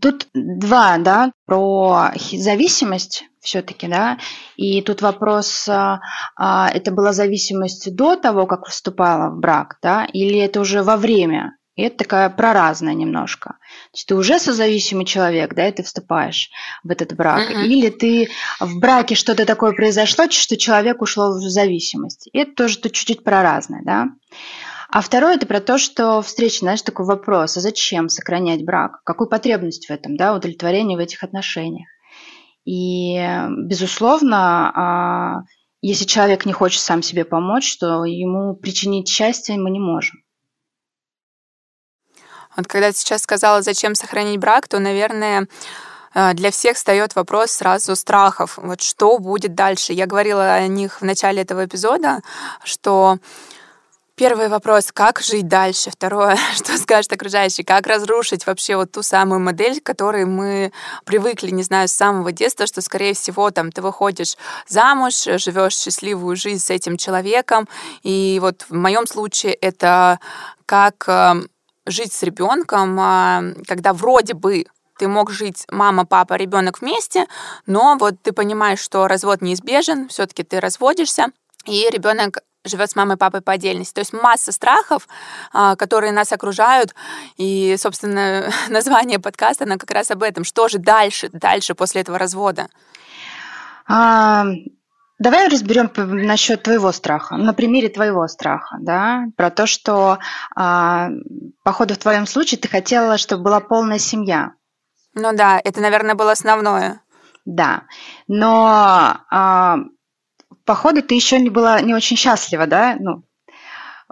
Тут 0.00 0.28
два, 0.34 0.96
да, 0.98 1.32
про 1.46 2.12
зависимость 2.32 3.24
все-таки, 3.44 3.86
да, 3.86 4.18
и 4.56 4.82
тут 4.82 5.02
вопрос, 5.02 5.68
а, 5.68 6.00
а, 6.36 6.70
это 6.70 6.90
была 6.90 7.12
зависимость 7.12 7.94
до 7.94 8.16
того, 8.16 8.46
как 8.46 8.66
вступала 8.66 9.30
в 9.30 9.38
брак, 9.38 9.78
да, 9.82 10.06
или 10.12 10.38
это 10.38 10.60
уже 10.60 10.82
во 10.82 10.96
время? 10.96 11.56
И 11.76 11.82
это 11.82 11.98
такая 11.98 12.30
проразная 12.30 12.94
немножко. 12.94 13.50
То 13.50 13.96
есть 13.96 14.06
ты 14.06 14.14
уже 14.14 14.38
созависимый 14.38 15.04
человек, 15.04 15.54
да, 15.54 15.68
и 15.68 15.72
ты 15.72 15.82
вступаешь 15.82 16.50
в 16.84 16.90
этот 16.90 17.14
брак. 17.16 17.50
Uh-huh. 17.50 17.64
Или 17.64 17.90
ты 17.90 18.28
в 18.60 18.78
браке 18.78 19.16
что-то 19.16 19.44
такое 19.44 19.72
произошло, 19.72 20.30
что 20.30 20.56
человек 20.56 21.02
ушел 21.02 21.36
в 21.36 21.42
зависимость. 21.42 22.28
И 22.32 22.38
это 22.38 22.54
тоже 22.54 22.78
тут 22.78 22.92
чуть-чуть 22.92 23.24
проразное, 23.24 23.82
да. 23.84 24.06
А 24.88 25.00
второе 25.00 25.34
это 25.34 25.46
про 25.46 25.60
то, 25.60 25.76
что 25.76 26.22
встреча, 26.22 26.60
знаешь, 26.60 26.82
такой 26.82 27.06
вопрос, 27.06 27.56
а 27.56 27.60
зачем 27.60 28.08
сохранять 28.08 28.64
брак? 28.64 29.02
Какую 29.02 29.28
потребность 29.28 29.88
в 29.88 29.90
этом, 29.90 30.16
да, 30.16 30.32
удовлетворение 30.32 30.96
в 30.96 31.00
этих 31.00 31.24
отношениях? 31.24 31.88
И, 32.64 33.16
безусловно, 33.58 34.72
а, 34.74 35.42
если 35.82 36.06
человек 36.06 36.46
не 36.46 36.52
хочет 36.52 36.80
сам 36.80 37.02
себе 37.02 37.24
помочь, 37.24 37.76
то 37.78 38.04
ему 38.04 38.56
причинить 38.56 39.08
счастье 39.08 39.56
мы 39.56 39.70
не 39.70 39.80
можем. 39.80 40.24
Вот 42.56 42.66
когда 42.66 42.90
ты 42.90 42.96
сейчас 42.96 43.22
сказала, 43.22 43.62
зачем 43.62 43.94
сохранить 43.94 44.38
брак, 44.38 44.68
то, 44.68 44.78
наверное, 44.78 45.48
э, 46.14 46.34
для 46.34 46.50
всех 46.50 46.76
встает 46.76 47.14
вопрос 47.16 47.50
сразу 47.50 47.96
страхов. 47.96 48.58
Вот 48.62 48.80
что 48.80 49.18
будет 49.18 49.54
дальше? 49.54 49.92
Я 49.92 50.06
говорила 50.06 50.54
о 50.54 50.66
них 50.68 51.00
в 51.00 51.04
начале 51.04 51.42
этого 51.42 51.64
эпизода, 51.64 52.20
что 52.62 53.18
Первый 54.16 54.46
вопрос, 54.48 54.92
как 54.92 55.18
жить 55.18 55.48
дальше? 55.48 55.90
Второе, 55.90 56.38
что 56.54 56.78
скажет 56.78 57.12
окружающий? 57.12 57.64
Как 57.64 57.88
разрушить 57.88 58.46
вообще 58.46 58.76
вот 58.76 58.92
ту 58.92 59.02
самую 59.02 59.40
модель, 59.40 59.80
к 59.80 59.84
которой 59.84 60.24
мы 60.24 60.72
привыкли, 61.04 61.50
не 61.50 61.64
знаю, 61.64 61.88
с 61.88 61.92
самого 61.92 62.30
детства, 62.30 62.66
что, 62.66 62.80
скорее 62.80 63.14
всего, 63.14 63.50
там 63.50 63.72
ты 63.72 63.82
выходишь 63.82 64.36
замуж, 64.68 65.24
живешь 65.24 65.76
счастливую 65.76 66.36
жизнь 66.36 66.64
с 66.64 66.70
этим 66.70 66.96
человеком. 66.96 67.68
И 68.04 68.38
вот 68.40 68.64
в 68.68 68.74
моем 68.74 69.08
случае 69.08 69.54
это 69.54 70.20
как 70.64 71.08
эм, 71.08 71.48
жить 71.84 72.12
с 72.12 72.22
ребенком, 72.22 72.96
а, 73.00 73.42
когда 73.66 73.92
вроде 73.92 74.34
бы 74.34 74.66
ты 74.96 75.08
мог 75.08 75.32
жить 75.32 75.66
мама, 75.72 76.06
папа, 76.06 76.34
ребенок 76.34 76.80
вместе, 76.80 77.26
но 77.66 77.96
вот 77.98 78.22
ты 78.22 78.30
понимаешь, 78.30 78.78
что 78.78 79.08
развод 79.08 79.42
неизбежен, 79.42 80.08
все-таки 80.08 80.44
ты 80.44 80.60
разводишься, 80.60 81.32
и 81.66 81.88
ребенок 81.90 82.38
живет 82.64 82.90
с 82.90 82.96
мамой 82.96 83.16
и 83.16 83.18
папой 83.18 83.40
по 83.40 83.52
отдельности. 83.52 83.94
То 83.94 84.00
есть 84.00 84.12
масса 84.12 84.52
страхов, 84.52 85.06
а, 85.52 85.76
которые 85.76 86.12
нас 86.12 86.32
окружают. 86.32 86.94
И, 87.36 87.76
собственно, 87.78 88.50
название 88.68 89.18
подкаста, 89.18 89.64
оно 89.64 89.78
как 89.78 89.90
раз 89.90 90.10
об 90.10 90.22
этом. 90.22 90.44
Что 90.44 90.68
же 90.68 90.78
дальше, 90.78 91.28
дальше 91.32 91.74
после 91.74 92.00
этого 92.02 92.18
развода? 92.18 92.68
А, 93.86 94.46
Давай 95.20 95.48
разберем 95.48 95.90
насчет 95.96 96.64
твоего 96.64 96.90
страха, 96.90 97.36
на 97.36 97.54
примере 97.54 97.88
твоего 97.88 98.26
страха, 98.26 98.78
да, 98.80 99.26
про 99.36 99.50
то, 99.50 99.64
что, 99.64 100.18
а, 100.56 101.10
походу, 101.62 101.94
в 101.94 101.98
твоем 101.98 102.26
случае 102.26 102.58
ты 102.58 102.68
хотела, 102.68 103.16
чтобы 103.16 103.44
была 103.44 103.60
полная 103.60 103.98
семья. 103.98 104.54
Ну 105.14 105.32
да, 105.32 105.60
это, 105.62 105.80
наверное, 105.80 106.16
было 106.16 106.32
основное. 106.32 107.00
Да, 107.44 107.84
но 108.26 109.18
э, 109.30 109.74
походу 110.64 111.02
ты 111.02 111.14
еще 111.14 111.38
не 111.38 111.50
была 111.50 111.80
не 111.80 111.94
очень 111.94 112.16
счастлива, 112.16 112.66
да? 112.66 112.96
Ну, 112.98 113.22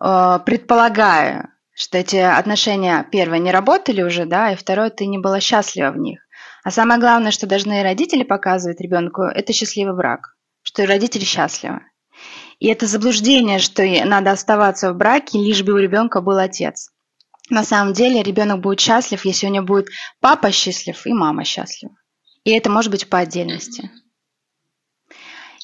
э, 0.00 0.38
предполагаю, 0.44 1.48
что 1.74 1.98
эти 1.98 2.16
отношения, 2.16 3.06
первое, 3.10 3.38
не 3.38 3.50
работали 3.50 4.02
уже, 4.02 4.26
да, 4.26 4.52
и 4.52 4.56
второе, 4.56 4.90
ты 4.90 5.06
не 5.06 5.18
была 5.18 5.40
счастлива 5.40 5.90
в 5.90 5.98
них. 5.98 6.20
А 6.64 6.70
самое 6.70 7.00
главное, 7.00 7.32
что 7.32 7.46
должны 7.46 7.82
родители 7.82 8.22
показывать 8.22 8.80
ребенку, 8.80 9.22
это 9.22 9.52
счастливый 9.52 9.96
брак, 9.96 10.36
что 10.62 10.82
и 10.82 10.86
родители 10.86 11.24
счастливы. 11.24 11.80
И 12.60 12.68
это 12.68 12.86
заблуждение, 12.86 13.58
что 13.58 13.82
надо 14.04 14.30
оставаться 14.30 14.92
в 14.92 14.96
браке, 14.96 15.38
лишь 15.38 15.64
бы 15.64 15.72
у 15.72 15.78
ребенка 15.78 16.20
был 16.20 16.38
отец. 16.38 16.90
На 17.50 17.64
самом 17.64 17.92
деле 17.92 18.22
ребенок 18.22 18.60
будет 18.60 18.80
счастлив, 18.80 19.24
если 19.24 19.46
у 19.46 19.50
него 19.50 19.66
будет 19.66 19.88
папа 20.20 20.52
счастлив 20.52 21.04
и 21.06 21.12
мама 21.12 21.44
счастлива. 21.44 21.94
И 22.44 22.50
это 22.50 22.70
может 22.70 22.90
быть 22.90 23.08
по 23.08 23.18
отдельности. 23.18 23.90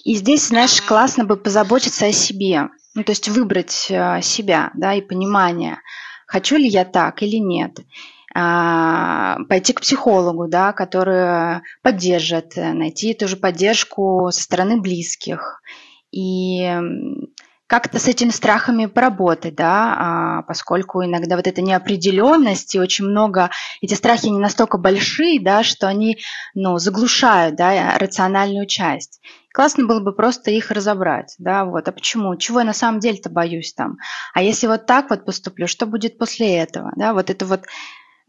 И 0.04 0.14
здесь, 0.14 0.48
знаешь, 0.48 0.80
классно 0.82 1.24
бы 1.24 1.36
позаботиться 1.36 2.06
о 2.06 2.12
себе. 2.12 2.68
Ну, 2.94 3.04
то 3.04 3.12
есть 3.12 3.28
выбрать 3.28 3.86
э, 3.90 4.20
себя, 4.22 4.70
да, 4.74 4.94
и 4.94 5.00
понимание, 5.00 5.78
хочу 6.26 6.56
ли 6.56 6.66
я 6.66 6.84
так 6.84 7.22
или 7.22 7.36
нет. 7.36 7.78
А, 8.34 9.38
пойти 9.48 9.72
к 9.72 9.80
психологу, 9.80 10.48
да, 10.48 10.72
который 10.72 11.62
поддержит, 11.82 12.56
найти 12.56 13.14
ту 13.14 13.26
же 13.26 13.36
поддержку 13.36 14.28
со 14.32 14.42
стороны 14.42 14.80
близких. 14.80 15.62
И 16.10 16.70
как-то 17.68 17.98
с 17.98 18.08
этими 18.08 18.30
страхами 18.30 18.86
поработать, 18.86 19.54
да, 19.54 19.94
а, 19.98 20.42
поскольку 20.42 21.04
иногда 21.04 21.36
вот 21.36 21.46
эта 21.46 21.60
неопределенность 21.60 22.74
и 22.74 22.80
очень 22.80 23.04
много, 23.04 23.50
эти 23.82 23.94
страхи 23.94 24.26
не 24.26 24.38
настолько 24.38 24.78
большие, 24.78 25.40
да, 25.40 25.62
что 25.62 25.86
они, 25.86 26.18
ну, 26.54 26.78
заглушают, 26.78 27.56
да, 27.56 27.98
рациональную 27.98 28.66
часть. 28.66 29.20
Классно 29.58 29.86
было 29.86 29.98
бы 29.98 30.12
просто 30.12 30.52
их 30.52 30.70
разобрать, 30.70 31.34
да, 31.38 31.64
вот, 31.64 31.88
а 31.88 31.90
почему, 31.90 32.36
чего 32.36 32.60
я 32.60 32.64
на 32.64 32.72
самом 32.72 33.00
деле-то 33.00 33.28
боюсь 33.28 33.74
там, 33.74 33.96
а 34.32 34.40
если 34.40 34.68
вот 34.68 34.86
так 34.86 35.10
вот 35.10 35.24
поступлю, 35.24 35.66
что 35.66 35.84
будет 35.86 36.16
после 36.16 36.58
этого, 36.58 36.92
да, 36.94 37.12
вот 37.12 37.28
это 37.28 37.44
вот 37.44 37.62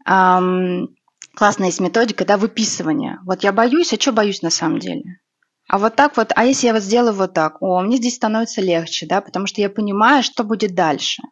эм, 0.08 0.88
классная 1.36 1.68
есть 1.68 1.78
методика, 1.78 2.24
да, 2.24 2.36
выписывания. 2.36 3.20
Вот 3.24 3.44
я 3.44 3.52
боюсь, 3.52 3.92
а 3.92 4.00
что 4.00 4.10
боюсь 4.10 4.42
на 4.42 4.50
самом 4.50 4.80
деле? 4.80 5.20
А 5.68 5.78
вот 5.78 5.94
так 5.94 6.16
вот, 6.16 6.32
а 6.34 6.44
если 6.44 6.66
я 6.66 6.72
вот 6.72 6.82
сделаю 6.82 7.14
вот 7.14 7.32
так, 7.32 7.62
о, 7.62 7.80
мне 7.80 7.98
здесь 7.98 8.16
становится 8.16 8.60
легче, 8.60 9.06
да, 9.06 9.20
потому 9.20 9.46
что 9.46 9.60
я 9.60 9.70
понимаю, 9.70 10.24
что 10.24 10.42
будет 10.42 10.74
дальше. 10.74 11.22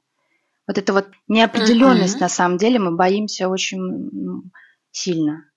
Вот 0.69 0.78
это 0.78 0.93
вот 0.93 1.09
неопределенность 1.26 2.19
mm-hmm. 2.19 2.21
на 2.21 2.28
самом 2.28 2.57
деле 2.57 2.78
мы 2.78 2.95
боимся 2.95 3.49
очень 3.49 4.52
сильно. 4.93 5.48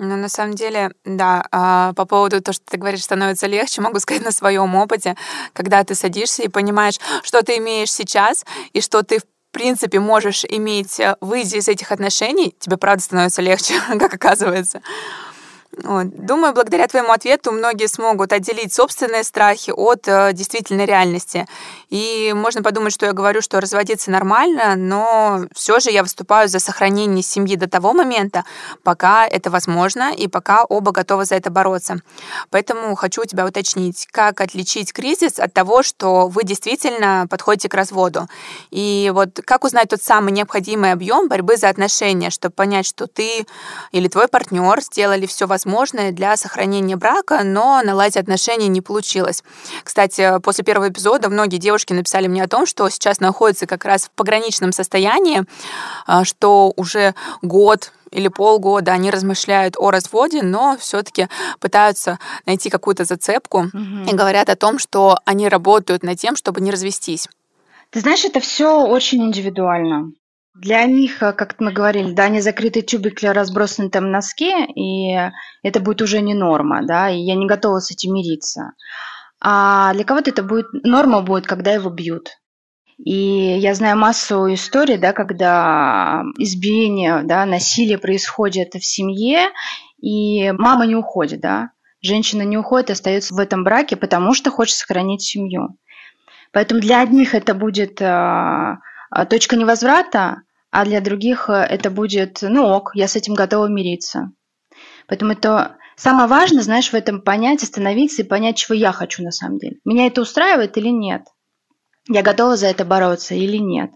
Ну, 0.00 0.16
на 0.16 0.28
самом 0.28 0.54
деле, 0.54 0.92
да, 1.04 1.44
а, 1.50 1.92
по 1.94 2.04
поводу 2.04 2.40
того, 2.40 2.52
что 2.52 2.64
ты 2.64 2.76
говоришь, 2.76 3.02
становится 3.02 3.48
легче, 3.48 3.80
могу 3.80 3.98
сказать 3.98 4.24
на 4.24 4.30
своем 4.30 4.76
опыте, 4.76 5.16
когда 5.52 5.82
ты 5.82 5.96
садишься 5.96 6.44
и 6.44 6.48
понимаешь, 6.48 7.00
что 7.24 7.42
ты 7.42 7.58
имеешь 7.58 7.90
сейчас 7.90 8.44
и 8.72 8.80
что 8.80 9.02
ты 9.02 9.18
в 9.18 9.24
принципе 9.50 9.98
можешь 9.98 10.44
иметь, 10.44 11.00
э, 11.00 11.16
выйти 11.20 11.56
из 11.56 11.66
этих 11.66 11.90
отношений, 11.90 12.54
тебе 12.60 12.76
правда 12.76 13.02
становится 13.02 13.42
легче, 13.42 13.74
как 13.98 14.14
оказывается. 14.14 14.82
Вот. 15.76 16.08
Думаю, 16.08 16.54
благодаря 16.54 16.88
твоему 16.88 17.12
ответу 17.12 17.52
многие 17.52 17.86
смогут 17.86 18.32
отделить 18.32 18.72
собственные 18.72 19.22
страхи 19.22 19.70
от 19.70 20.08
э, 20.08 20.32
действительной 20.32 20.86
реальности. 20.86 21.46
И 21.90 22.32
можно 22.34 22.62
подумать, 22.62 22.92
что 22.92 23.06
я 23.06 23.12
говорю, 23.12 23.42
что 23.42 23.60
разводиться 23.60 24.10
нормально, 24.10 24.74
но 24.76 25.42
все 25.54 25.78
же 25.78 25.90
я 25.90 26.02
выступаю 26.02 26.48
за 26.48 26.58
сохранение 26.58 27.22
семьи 27.22 27.54
до 27.54 27.68
того 27.68 27.92
момента, 27.92 28.44
пока 28.82 29.26
это 29.26 29.50
возможно 29.50 30.12
и 30.12 30.26
пока 30.26 30.64
оба 30.64 30.90
готовы 30.90 31.26
за 31.26 31.36
это 31.36 31.50
бороться. 31.50 32.00
Поэтому 32.50 32.94
хочу 32.96 33.22
у 33.22 33.26
тебя 33.26 33.46
уточнить, 33.46 34.08
как 34.10 34.40
отличить 34.40 34.92
кризис 34.92 35.38
от 35.38 35.52
того, 35.52 35.82
что 35.82 36.28
вы 36.28 36.44
действительно 36.44 37.26
подходите 37.30 37.68
к 37.68 37.74
разводу. 37.74 38.26
И 38.70 39.12
вот 39.14 39.40
как 39.44 39.64
узнать 39.64 39.90
тот 39.90 40.02
самый 40.02 40.32
необходимый 40.32 40.92
объем 40.92 41.28
борьбы 41.28 41.56
за 41.56 41.68
отношения, 41.68 42.30
чтобы 42.30 42.54
понять, 42.54 42.86
что 42.86 43.06
ты 43.06 43.46
или 43.92 44.08
твой 44.08 44.28
партнер 44.28 44.80
сделали 44.80 45.26
все 45.26 45.46
возможное 45.46 45.57
возможное 45.58 46.12
для 46.12 46.36
сохранения 46.36 46.94
брака, 46.94 47.42
но 47.42 47.82
наладить 47.82 48.16
отношения 48.16 48.68
не 48.68 48.80
получилось. 48.80 49.42
Кстати, 49.82 50.38
после 50.40 50.62
первого 50.62 50.88
эпизода 50.88 51.28
многие 51.28 51.56
девушки 51.56 51.92
написали 51.92 52.28
мне 52.28 52.44
о 52.44 52.48
том, 52.48 52.64
что 52.64 52.88
сейчас 52.90 53.18
находятся 53.18 53.66
как 53.66 53.84
раз 53.84 54.04
в 54.04 54.10
пограничном 54.10 54.70
состоянии, 54.70 55.42
а, 56.06 56.24
что 56.24 56.72
уже 56.76 57.14
год 57.42 57.92
или 58.12 58.28
полгода 58.28 58.92
они 58.92 59.10
размышляют 59.10 59.74
о 59.76 59.90
разводе, 59.90 60.42
но 60.42 60.76
все-таки 60.78 61.26
пытаются 61.58 62.20
найти 62.46 62.70
какую-то 62.70 63.04
зацепку 63.04 63.62
угу. 63.62 64.08
и 64.08 64.14
говорят 64.14 64.48
о 64.50 64.56
том, 64.56 64.78
что 64.78 65.18
они 65.24 65.48
работают 65.48 66.04
над 66.04 66.20
тем, 66.20 66.36
чтобы 66.36 66.60
не 66.60 66.70
развестись. 66.70 67.26
Ты 67.90 68.00
знаешь, 68.00 68.24
это 68.24 68.38
все 68.38 68.86
очень 68.86 69.22
индивидуально. 69.24 70.12
Для 70.60 70.84
них, 70.86 71.22
э, 71.22 71.32
как 71.32 71.60
мы 71.60 71.72
говорили, 71.72 72.12
да, 72.12 72.24
они 72.24 72.40
закрытый 72.40 72.82
тюбик 72.82 73.22
разбросаны 73.22 73.90
там 73.90 74.10
носки, 74.10 74.52
и 74.74 75.16
это 75.62 75.80
будет 75.80 76.02
уже 76.02 76.20
не 76.20 76.34
норма, 76.34 76.84
да, 76.84 77.10
и 77.10 77.18
я 77.18 77.36
не 77.36 77.46
готова 77.46 77.78
с 77.78 77.92
этим 77.92 78.14
мириться. 78.14 78.72
А 79.40 79.94
для 79.94 80.04
кого-то 80.04 80.30
это 80.30 80.42
будет 80.42 80.66
норма 80.84 81.22
будет, 81.22 81.46
когда 81.46 81.72
его 81.72 81.90
бьют. 81.90 82.30
И 82.96 83.14
я 83.58 83.74
знаю 83.74 83.96
массу 83.96 84.52
историй, 84.52 84.98
да, 84.98 85.12
когда 85.12 86.24
избиение, 86.38 87.22
да, 87.22 87.46
насилие 87.46 87.98
происходит 87.98 88.74
в 88.74 88.84
семье, 88.84 89.50
и 90.02 90.50
мама 90.50 90.86
не 90.86 90.96
уходит, 90.96 91.40
да, 91.40 91.70
женщина 92.02 92.42
не 92.42 92.58
уходит, 92.58 92.90
остается 92.90 93.32
в 93.32 93.38
этом 93.38 93.62
браке, 93.62 93.94
потому 93.94 94.34
что 94.34 94.50
хочет 94.50 94.76
сохранить 94.76 95.22
семью. 95.22 95.78
Поэтому 96.52 96.80
для 96.80 97.00
одних 97.00 97.34
это 97.36 97.54
будет 97.54 98.02
а, 98.02 98.78
а, 99.10 99.24
точка 99.26 99.54
невозврата, 99.54 100.42
а 100.70 100.84
для 100.84 101.00
других 101.00 101.48
э, 101.48 101.54
это 101.54 101.90
будет, 101.90 102.38
ну 102.42 102.66
ок, 102.66 102.92
я 102.94 103.08
с 103.08 103.16
этим 103.16 103.34
готова 103.34 103.66
мириться. 103.66 104.32
Поэтому 105.06 105.32
это 105.32 105.76
самое 105.96 106.28
важное, 106.28 106.62
знаешь, 106.62 106.90
в 106.90 106.94
этом 106.94 107.22
понять, 107.22 107.62
остановиться 107.62 108.22
и 108.22 108.26
понять, 108.26 108.56
чего 108.56 108.74
я 108.74 108.92
хочу 108.92 109.22
на 109.22 109.30
самом 109.30 109.58
деле. 109.58 109.76
Меня 109.84 110.06
это 110.06 110.20
устраивает 110.20 110.76
или 110.76 110.88
нет? 110.88 111.22
Я 112.08 112.22
готова 112.22 112.56
за 112.56 112.66
это 112.68 112.84
бороться 112.84 113.34
или 113.34 113.56
нет? 113.56 113.90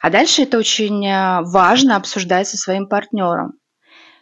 А 0.00 0.10
дальше 0.10 0.42
это 0.42 0.58
очень 0.58 1.06
э, 1.06 1.40
важно 1.42 1.96
обсуждать 1.96 2.48
со 2.48 2.56
своим 2.56 2.86
партнером. 2.86 3.54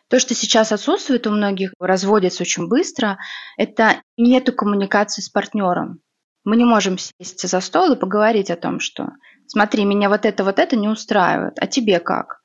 То, 0.09 0.21
что 0.21 0.35
сейчас 0.35 0.71
отсутствует 0.71 1.27
у 1.27 1.31
многих, 1.31 1.73
разводятся 1.81 2.43
очень 2.43 2.69
быстро, 2.69 3.19
это 3.57 4.03
нету 4.17 4.53
коммуникации 4.53 5.23
с 5.23 5.29
партнером. 5.29 6.01
Мы 6.45 6.57
не 6.57 6.65
можем 6.65 6.99
сесть 6.99 7.49
за 7.49 7.61
стол 7.61 7.93
и 7.93 7.99
поговорить 7.99 8.51
о 8.51 8.57
том, 8.57 8.79
что 8.79 9.09
смотри, 9.47 9.85
меня 9.85 10.09
вот 10.09 10.27
это, 10.27 10.45
вот 10.45 10.59
это 10.59 10.77
не 10.77 10.89
устраивает, 10.89 11.55
а 11.59 11.67
тебе 11.67 12.01
как? 12.01 12.41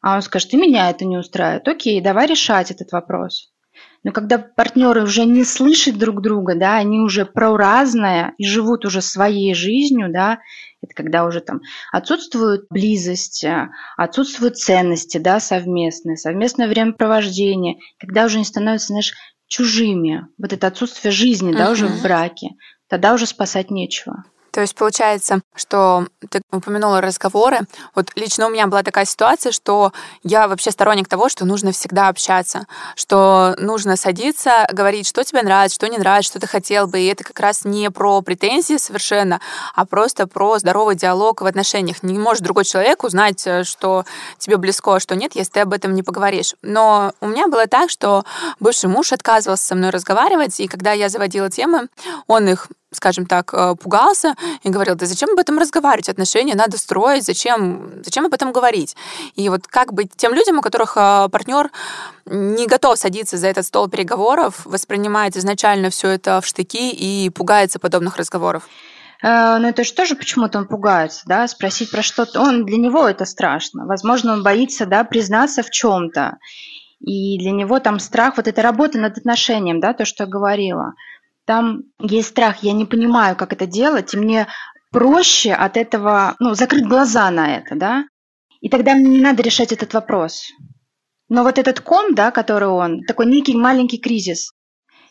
А 0.00 0.16
он 0.16 0.22
скажет, 0.22 0.52
и 0.52 0.56
меня 0.56 0.90
это 0.90 1.04
не 1.04 1.18
устраивает. 1.18 1.68
Окей, 1.68 2.00
давай 2.00 2.26
решать 2.26 2.70
этот 2.70 2.90
вопрос. 2.92 3.52
Но 4.04 4.10
когда 4.10 4.38
партнеры 4.38 5.02
уже 5.02 5.24
не 5.24 5.44
слышат 5.44 5.96
друг 5.96 6.20
друга, 6.22 6.54
да, 6.56 6.76
они 6.76 6.98
уже 6.98 7.24
про 7.24 7.56
разное 7.56 8.34
и 8.36 8.44
живут 8.44 8.84
уже 8.84 9.00
своей 9.00 9.54
жизнью, 9.54 10.10
да, 10.12 10.40
это 10.82 10.94
когда 10.94 11.24
уже 11.24 11.40
там 11.40 11.60
отсутствует 11.92 12.66
близость, 12.68 13.44
отсутствуют 13.96 14.58
ценности, 14.58 15.18
да, 15.18 15.38
совместные, 15.38 16.16
совместное 16.16 16.68
времяпровождение, 16.68 17.76
когда 17.98 18.24
уже 18.24 18.38
не 18.38 18.44
становятся, 18.44 18.88
знаешь, 18.88 19.14
чужими, 19.46 20.26
вот 20.38 20.52
это 20.52 20.66
отсутствие 20.66 21.12
жизни, 21.12 21.52
uh-huh. 21.52 21.58
да, 21.58 21.70
уже 21.70 21.86
в 21.86 22.02
браке, 22.02 22.48
тогда 22.92 23.14
уже 23.14 23.24
спасать 23.24 23.70
нечего. 23.70 24.22
То 24.52 24.60
есть 24.60 24.74
получается, 24.74 25.40
что 25.54 26.06
ты 26.28 26.42
упомянула 26.52 27.00
разговоры. 27.00 27.60
Вот 27.94 28.10
лично 28.16 28.46
у 28.46 28.50
меня 28.50 28.66
была 28.66 28.82
такая 28.82 29.06
ситуация, 29.06 29.50
что 29.50 29.92
я 30.22 30.46
вообще 30.46 30.70
сторонник 30.70 31.08
того, 31.08 31.30
что 31.30 31.46
нужно 31.46 31.72
всегда 31.72 32.08
общаться, 32.08 32.66
что 32.94 33.56
нужно 33.58 33.96
садиться, 33.96 34.66
говорить, 34.70 35.06
что 35.06 35.24
тебе 35.24 35.40
нравится, 35.40 35.76
что 35.76 35.88
не 35.88 35.96
нравится, 35.96 36.32
что 36.32 36.40
ты 36.40 36.46
хотел 36.46 36.86
бы. 36.86 37.00
И 37.00 37.06
это 37.06 37.24
как 37.24 37.40
раз 37.40 37.64
не 37.64 37.90
про 37.90 38.20
претензии 38.20 38.76
совершенно, 38.76 39.40
а 39.74 39.86
просто 39.86 40.26
про 40.26 40.58
здоровый 40.58 40.96
диалог 40.96 41.40
в 41.40 41.46
отношениях. 41.46 42.02
Не 42.02 42.18
может 42.18 42.42
другой 42.42 42.66
человек 42.66 43.04
узнать, 43.04 43.46
э, 43.46 43.64
что 43.64 44.04
тебе 44.36 44.58
близко, 44.58 44.96
а 44.96 45.00
что 45.00 45.16
нет, 45.16 45.34
если 45.34 45.52
ты 45.52 45.60
об 45.60 45.72
этом 45.72 45.94
не 45.94 46.02
поговоришь. 46.02 46.56
Но 46.60 47.14
у 47.22 47.26
меня 47.26 47.48
было 47.48 47.66
так, 47.66 47.88
что 47.88 48.26
бывший 48.60 48.90
муж 48.90 49.12
отказывался 49.12 49.64
со 49.64 49.74
мной 49.74 49.88
разговаривать, 49.88 50.60
и 50.60 50.68
когда 50.68 50.92
я 50.92 51.08
заводила 51.08 51.48
темы, 51.48 51.88
он 52.26 52.48
их 52.48 52.68
скажем 52.92 53.26
так, 53.26 53.52
э, 53.52 53.74
пугался 53.74 54.34
и 54.62 54.70
говорил, 54.70 54.94
да 54.94 55.06
зачем 55.06 55.30
об 55.30 55.38
этом 55.38 55.58
разговаривать, 55.58 56.08
отношения 56.08 56.54
надо 56.54 56.78
строить, 56.78 57.24
зачем, 57.24 58.02
зачем 58.04 58.26
об 58.26 58.34
этом 58.34 58.52
говорить. 58.52 58.96
И 59.34 59.48
вот 59.48 59.66
как 59.66 59.92
быть 59.92 60.10
тем 60.16 60.34
людям, 60.34 60.58
у 60.58 60.62
которых 60.62 60.96
э, 60.96 61.28
партнер 61.30 61.70
не 62.26 62.66
готов 62.66 62.98
садиться 62.98 63.36
за 63.36 63.48
этот 63.48 63.66
стол 63.66 63.88
переговоров, 63.88 64.64
воспринимает 64.64 65.36
изначально 65.36 65.90
все 65.90 66.08
это 66.08 66.40
в 66.40 66.46
штыки 66.46 66.90
и 66.90 67.30
пугается 67.30 67.78
подобных 67.78 68.16
разговоров? 68.16 68.68
Э, 69.22 69.58
но 69.58 69.68
это 69.68 69.84
же 69.84 69.92
тоже 69.92 70.16
почему-то 70.16 70.58
он 70.58 70.66
пугается, 70.66 71.22
да, 71.26 71.46
спросить 71.48 71.90
про 71.90 72.02
что-то. 72.02 72.40
Он 72.40 72.64
для 72.64 72.76
него 72.76 73.08
это 73.08 73.24
страшно. 73.24 73.86
Возможно, 73.86 74.32
он 74.32 74.42
боится, 74.42 74.86
да, 74.86 75.04
признаться 75.04 75.62
в 75.62 75.70
чем-то. 75.70 76.38
И 77.00 77.38
для 77.38 77.50
него 77.50 77.80
там 77.80 77.98
страх, 77.98 78.36
вот 78.36 78.46
эта 78.46 78.62
работа 78.62 78.98
над 78.98 79.18
отношением, 79.18 79.80
да, 79.80 79.92
то, 79.92 80.04
что 80.04 80.24
я 80.24 80.30
говорила. 80.30 80.94
Там 81.52 81.82
есть 82.00 82.28
страх, 82.28 82.62
я 82.62 82.72
не 82.72 82.86
понимаю, 82.86 83.36
как 83.36 83.52
это 83.52 83.66
делать, 83.66 84.14
и 84.14 84.16
мне 84.16 84.46
проще 84.90 85.52
от 85.52 85.76
этого, 85.76 86.34
ну, 86.38 86.54
закрыть 86.54 86.86
глаза 86.86 87.30
на 87.30 87.58
это, 87.58 87.74
да, 87.74 88.04
и 88.62 88.70
тогда 88.70 88.94
мне 88.94 89.10
не 89.10 89.20
надо 89.20 89.42
решать 89.42 89.70
этот 89.70 89.92
вопрос. 89.92 90.44
Но 91.28 91.42
вот 91.42 91.58
этот 91.58 91.80
ком, 91.80 92.14
да, 92.14 92.30
который 92.30 92.70
он, 92.70 93.02
такой 93.04 93.26
некий 93.26 93.54
маленький 93.54 93.98
кризис, 93.98 94.52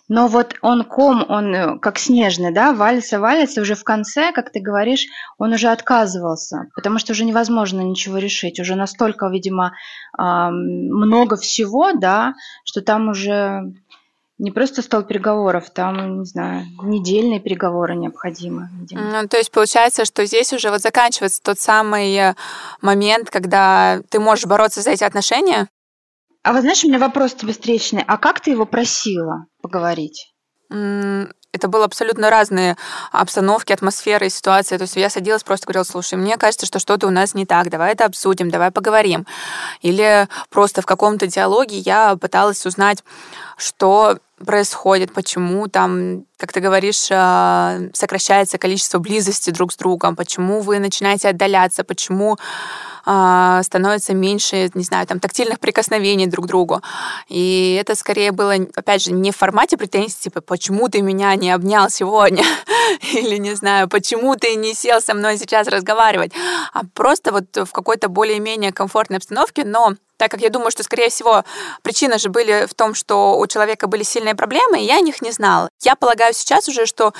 но 0.07 0.27
вот 0.27 0.55
он 0.63 0.83
ком, 0.83 1.24
он 1.29 1.53
э, 1.53 1.77
как 1.79 2.00
снежный, 2.00 2.51
да, 2.51 2.74
валится, 2.74 3.19
валится, 3.19 3.62
уже 3.62 3.75
в 3.75 3.83
конце, 3.83 4.31
как 4.31 4.51
ты 4.51 4.62
говоришь, 4.62 5.05
он 5.38 5.53
уже 5.53 5.67
отказывался, 5.67 6.69
потому 6.74 6.98
что 6.98 7.12
уже 7.12 7.24
невозможно 7.24 7.81
ничего 7.81 8.17
решить, 8.17 8.60
уже 8.60 8.74
настолько, 8.74 9.27
видимо, 9.27 9.74
много 10.17 11.38
всего, 11.38 11.93
да, 11.93 12.33
что 12.65 12.81
там 12.81 13.10
уже 13.10 13.62
не 14.41 14.50
просто 14.50 14.81
стол 14.81 15.03
переговоров, 15.03 15.69
там, 15.69 16.19
не 16.19 16.25
знаю, 16.25 16.65
недельные 16.81 17.39
переговоры 17.39 17.95
необходимы. 17.95 18.69
Ну, 18.89 19.27
то 19.27 19.38
есть 19.38 19.51
получается, 19.51 20.03
что 20.03 20.25
здесь 20.25 20.51
уже 20.51 20.71
вот 20.71 20.81
заканчивается 20.81 21.41
тот 21.43 21.60
самый 21.60 22.15
э, 22.15 22.33
момент, 22.81 23.29
когда 23.29 24.01
ты 24.10 24.19
можешь 24.19 24.48
бороться 24.48 24.81
за 24.81 24.91
эти 24.91 25.03
отношения, 25.03 25.67
а 26.43 26.53
вот 26.53 26.62
знаешь, 26.62 26.83
у 26.83 26.88
меня 26.88 26.98
вопрос 26.98 27.36
тебе 27.36 27.53
встречный. 27.53 28.03
А 28.07 28.17
как 28.17 28.39
ты 28.39 28.50
его 28.50 28.65
просила 28.65 29.45
поговорить? 29.62 30.27
это 31.53 31.67
было 31.67 31.86
абсолютно 31.86 32.29
разные 32.29 32.77
обстановки, 33.12 33.74
атмосферы, 33.74 34.29
ситуации. 34.29 34.77
То 34.77 34.83
есть 34.83 34.95
я 34.95 35.10
садилась, 35.10 35.43
просто 35.43 35.65
говорила, 35.65 35.83
слушай, 35.83 36.15
мне 36.15 36.38
кажется, 36.38 36.65
что 36.65 36.79
что-то 36.79 37.07
у 37.07 37.10
нас 37.10 37.33
не 37.33 37.45
так, 37.45 37.69
давай 37.69 37.91
это 37.91 38.05
обсудим, 38.05 38.50
давай 38.50 38.71
поговорим. 38.71 39.27
Или 39.81 40.27
просто 40.50 40.81
в 40.81 40.86
каком-то 40.86 41.27
диалоге 41.27 41.77
я 41.79 42.15
пыталась 42.15 42.65
узнать, 42.65 43.03
что 43.57 44.19
происходит, 44.45 45.13
почему 45.13 45.67
там, 45.67 46.25
как 46.41 46.51
ты 46.51 46.60
говоришь, 46.60 47.07
а, 47.12 47.77
сокращается 47.93 48.57
количество 48.57 48.98
близости 48.98 49.51
друг 49.51 49.71
с 49.71 49.75
другом, 49.77 50.15
почему 50.15 50.62
вы 50.62 50.79
начинаете 50.79 51.29
отдаляться, 51.29 51.83
почему 51.83 52.38
а, 53.05 53.62
становится 53.62 54.15
меньше, 54.15 54.71
не 54.74 54.83
знаю, 54.83 55.05
там, 55.05 55.19
тактильных 55.19 55.60
прикосновений 55.60 56.25
друг 56.25 56.45
к 56.45 56.48
другу. 56.48 56.81
И 57.27 57.77
это 57.79 57.93
скорее 57.93 58.31
было, 58.31 58.55
опять 58.75 59.03
же, 59.03 59.12
не 59.12 59.31
в 59.31 59.38
формате 59.38 59.77
претензий, 59.77 60.17
типа, 60.19 60.41
почему 60.41 60.89
ты 60.89 61.03
меня 61.03 61.36
не 61.36 61.51
обнял 61.51 61.91
сегодня, 61.91 62.43
или, 63.13 63.38
не 63.38 63.53
знаю, 63.53 63.88
почему 63.88 64.36
ты 64.36 64.55
не 64.55 64.74
сел 64.74 65.00
со 65.00 65.13
мной 65.13 65.38
сейчас 65.38 65.67
разговаривать, 65.67 66.31
а 66.74 66.81
просто 66.95 67.31
вот 67.31 67.55
в 67.55 67.71
какой-то 67.71 68.10
более-менее 68.10 68.71
комфортной 68.71 69.17
обстановке, 69.17 69.63
но 69.63 69.93
так 70.21 70.29
как 70.29 70.41
я 70.41 70.51
думаю, 70.51 70.69
что, 70.69 70.83
скорее 70.83 71.10
всего, 71.10 71.43
причины 71.81 72.19
же 72.19 72.29
были 72.29 72.67
в 72.69 72.75
том, 72.75 72.93
что 72.93 73.39
у 73.39 73.48
человека 73.48 73.88
были 73.88 74.03
сильные 74.03 74.36
проблемы, 74.36 74.79
и 74.79 74.86
я 74.86 74.98
о 74.98 75.01
них 75.01 75.19
не 75.24 75.31
знала. 75.31 75.67
Я 75.81 75.95
полагаю 75.95 76.31
сейчас 76.34 76.68
уже, 76.68 76.86
что 76.86 77.14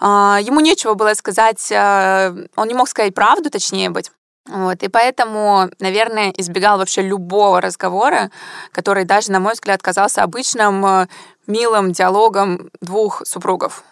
э, 0.00 0.04
ему 0.04 0.60
нечего 0.60 0.94
было 0.94 1.14
сказать, 1.14 1.70
э, 1.70 2.46
он 2.56 2.68
не 2.68 2.74
мог 2.74 2.88
сказать 2.88 3.14
правду, 3.14 3.50
точнее 3.50 3.90
быть. 3.90 4.10
Вот, 4.48 4.82
и 4.82 4.88
поэтому, 4.88 5.70
наверное, 5.78 6.32
избегал 6.36 6.78
вообще 6.78 7.02
любого 7.02 7.60
разговора, 7.60 8.30
который 8.72 9.04
даже, 9.04 9.30
на 9.30 9.38
мой 9.38 9.52
взгляд, 9.52 9.80
казался 9.82 10.24
обычным 10.24 10.84
э, 10.84 11.06
милым 11.46 11.92
диалогом 11.92 12.70
двух 12.80 13.22
супругов. 13.24 13.84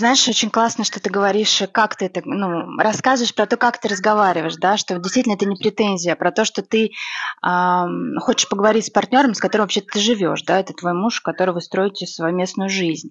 Знаешь, 0.00 0.26
очень 0.28 0.48
классно, 0.48 0.82
что 0.84 0.98
ты 0.98 1.10
говоришь, 1.10 1.62
как 1.72 1.94
ты 1.94 2.06
это, 2.06 2.22
ну, 2.24 2.78
рассказываешь 2.78 3.34
про 3.34 3.44
то, 3.44 3.58
как 3.58 3.78
ты 3.78 3.88
разговариваешь, 3.88 4.56
да, 4.56 4.78
что 4.78 4.98
действительно 4.98 5.34
это 5.34 5.44
не 5.44 5.56
претензия, 5.56 6.14
а 6.14 6.16
про 6.16 6.32
то, 6.32 6.46
что 6.46 6.62
ты 6.62 6.86
э, 6.86 7.84
хочешь 8.18 8.48
поговорить 8.48 8.86
с 8.86 8.90
партнером, 8.90 9.34
с 9.34 9.40
которым 9.40 9.64
вообще 9.64 9.82
ты 9.82 10.00
живешь, 10.00 10.42
да, 10.44 10.58
это 10.58 10.72
твой 10.72 10.94
муж, 10.94 11.20
который 11.20 11.52
вы 11.52 11.60
строите 11.60 12.06
совместную 12.06 12.70
жизнь, 12.70 13.10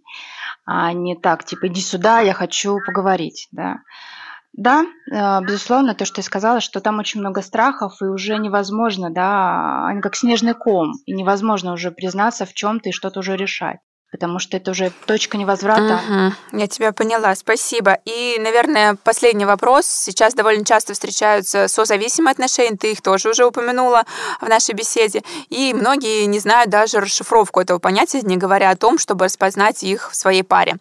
а 0.65 0.91
не 0.91 1.15
так, 1.15 1.45
типа, 1.45 1.67
иди 1.67 1.79
сюда, 1.79 2.21
я 2.21 2.33
хочу 2.33 2.79
поговорить, 2.83 3.49
да. 3.51 3.81
Да, 4.53 4.83
э, 5.11 5.41
безусловно, 5.45 5.93
то, 5.93 6.05
что 6.05 6.15
ты 6.15 6.21
сказала, 6.23 6.59
что 6.59 6.81
там 6.81 6.97
очень 6.97 7.19
много 7.19 7.43
страхов, 7.43 8.01
и 8.01 8.05
уже 8.05 8.39
невозможно, 8.39 9.11
да, 9.11 9.85
они 9.85 10.01
как 10.01 10.15
снежный 10.15 10.55
ком, 10.55 10.93
и 11.05 11.13
невозможно 11.13 11.73
уже 11.73 11.91
признаться 11.91 12.47
в 12.47 12.53
чем-то 12.55 12.89
и 12.89 12.93
что-то 12.93 13.19
уже 13.19 13.37
решать 13.37 13.77
потому 14.19 14.39
что 14.39 14.57
это 14.57 14.71
уже 14.71 14.91
точка 15.05 15.37
невозврата. 15.37 16.01
Угу, 16.51 16.59
я 16.59 16.67
тебя 16.67 16.91
поняла, 16.91 17.33
спасибо. 17.35 17.99
И, 18.03 18.37
наверное, 18.37 18.95
последний 19.01 19.45
вопрос. 19.45 19.85
Сейчас 19.85 20.33
довольно 20.33 20.65
часто 20.65 20.93
встречаются 20.93 21.69
созависимые 21.69 22.33
отношения, 22.33 22.75
ты 22.75 22.91
их 22.91 23.01
тоже 23.01 23.29
уже 23.29 23.45
упомянула 23.45 24.03
в 24.41 24.49
нашей 24.49 24.75
беседе, 24.75 25.23
и 25.47 25.73
многие 25.73 26.25
не 26.25 26.39
знают 26.39 26.69
даже 26.69 26.99
расшифровку 26.99 27.61
этого 27.61 27.79
понятия, 27.79 28.21
не 28.21 28.35
говоря 28.35 28.71
о 28.71 28.75
том, 28.75 28.99
чтобы 28.99 29.25
распознать 29.25 29.83
их 29.83 30.11
в 30.11 30.15
своей 30.15 30.43
паре. 30.43 30.75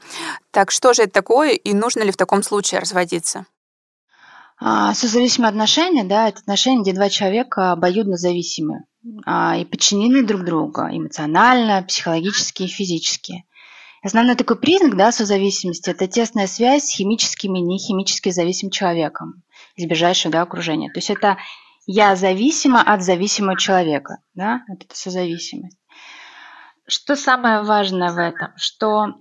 Так 0.51 0.72
что 0.72 0.92
же 0.92 1.03
это 1.03 1.12
такое, 1.12 1.53
и 1.53 1.74
нужно 1.74 2.03
ли 2.03 2.11
в 2.11 2.16
таком 2.16 2.42
случае 2.42 2.81
разводиться? 2.81 3.46
А, 4.61 4.92
созависимые 4.94 5.51
отношения, 5.51 6.03
да, 6.03 6.29
это 6.29 6.40
отношения, 6.40 6.83
где 6.83 6.92
два 6.92 7.09
человека 7.09 7.70
обоюдно 7.70 8.16
зависимы 8.16 8.81
и 9.04 9.64
подчинены 9.64 10.22
друг 10.22 10.44
другу 10.44 10.82
эмоционально, 10.82 11.82
психологически 11.82 12.64
и 12.64 12.68
физически. 12.68 13.44
Основной 14.02 14.37
такой 14.37 14.58
признак 14.58 14.96
да, 14.96 15.11
созависимости– 15.11 15.90
это 15.90 16.06
тесная 16.06 16.46
связь 16.46 16.84
с 16.84 16.96
химическим 16.96 17.54
и 17.56 17.61
нехимически 17.61 18.30
зависимым 18.30 18.70
человеком 18.70 19.42
из 19.74 19.87
ближайшего 19.87 20.32
да, 20.32 20.42
окружения. 20.42 20.90
То 20.90 20.98
есть 20.98 21.11
это 21.11 21.37
я 21.87 22.14
зависима 22.16 22.80
от 22.82 23.02
зависимого 23.02 23.58
человека, 23.58 24.18
да, 24.34 24.62
вот 24.68 24.84
это 24.84 24.96
созависимость. 24.96 25.78
Что 26.87 27.16
самое 27.16 27.62
важное 27.62 28.12
в 28.12 28.18
этом? 28.18 28.50
Что 28.56 29.14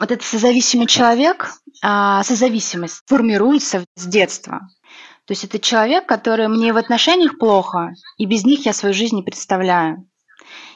вот 0.00 0.10
этот 0.10 0.24
созависимый 0.24 0.86
человек, 0.86 1.52
а, 1.82 2.22
созависимость 2.24 3.02
формируется 3.06 3.84
с 3.96 4.06
детства. 4.06 4.62
То 5.26 5.32
есть 5.32 5.44
это 5.44 5.58
человек, 5.58 6.06
который 6.06 6.48
мне 6.48 6.72
в 6.72 6.76
отношениях 6.76 7.38
плохо, 7.38 7.94
и 8.18 8.26
без 8.26 8.44
них 8.44 8.66
я 8.66 8.72
свою 8.72 8.94
жизнь 8.94 9.16
не 9.16 9.22
представляю. 9.22 10.08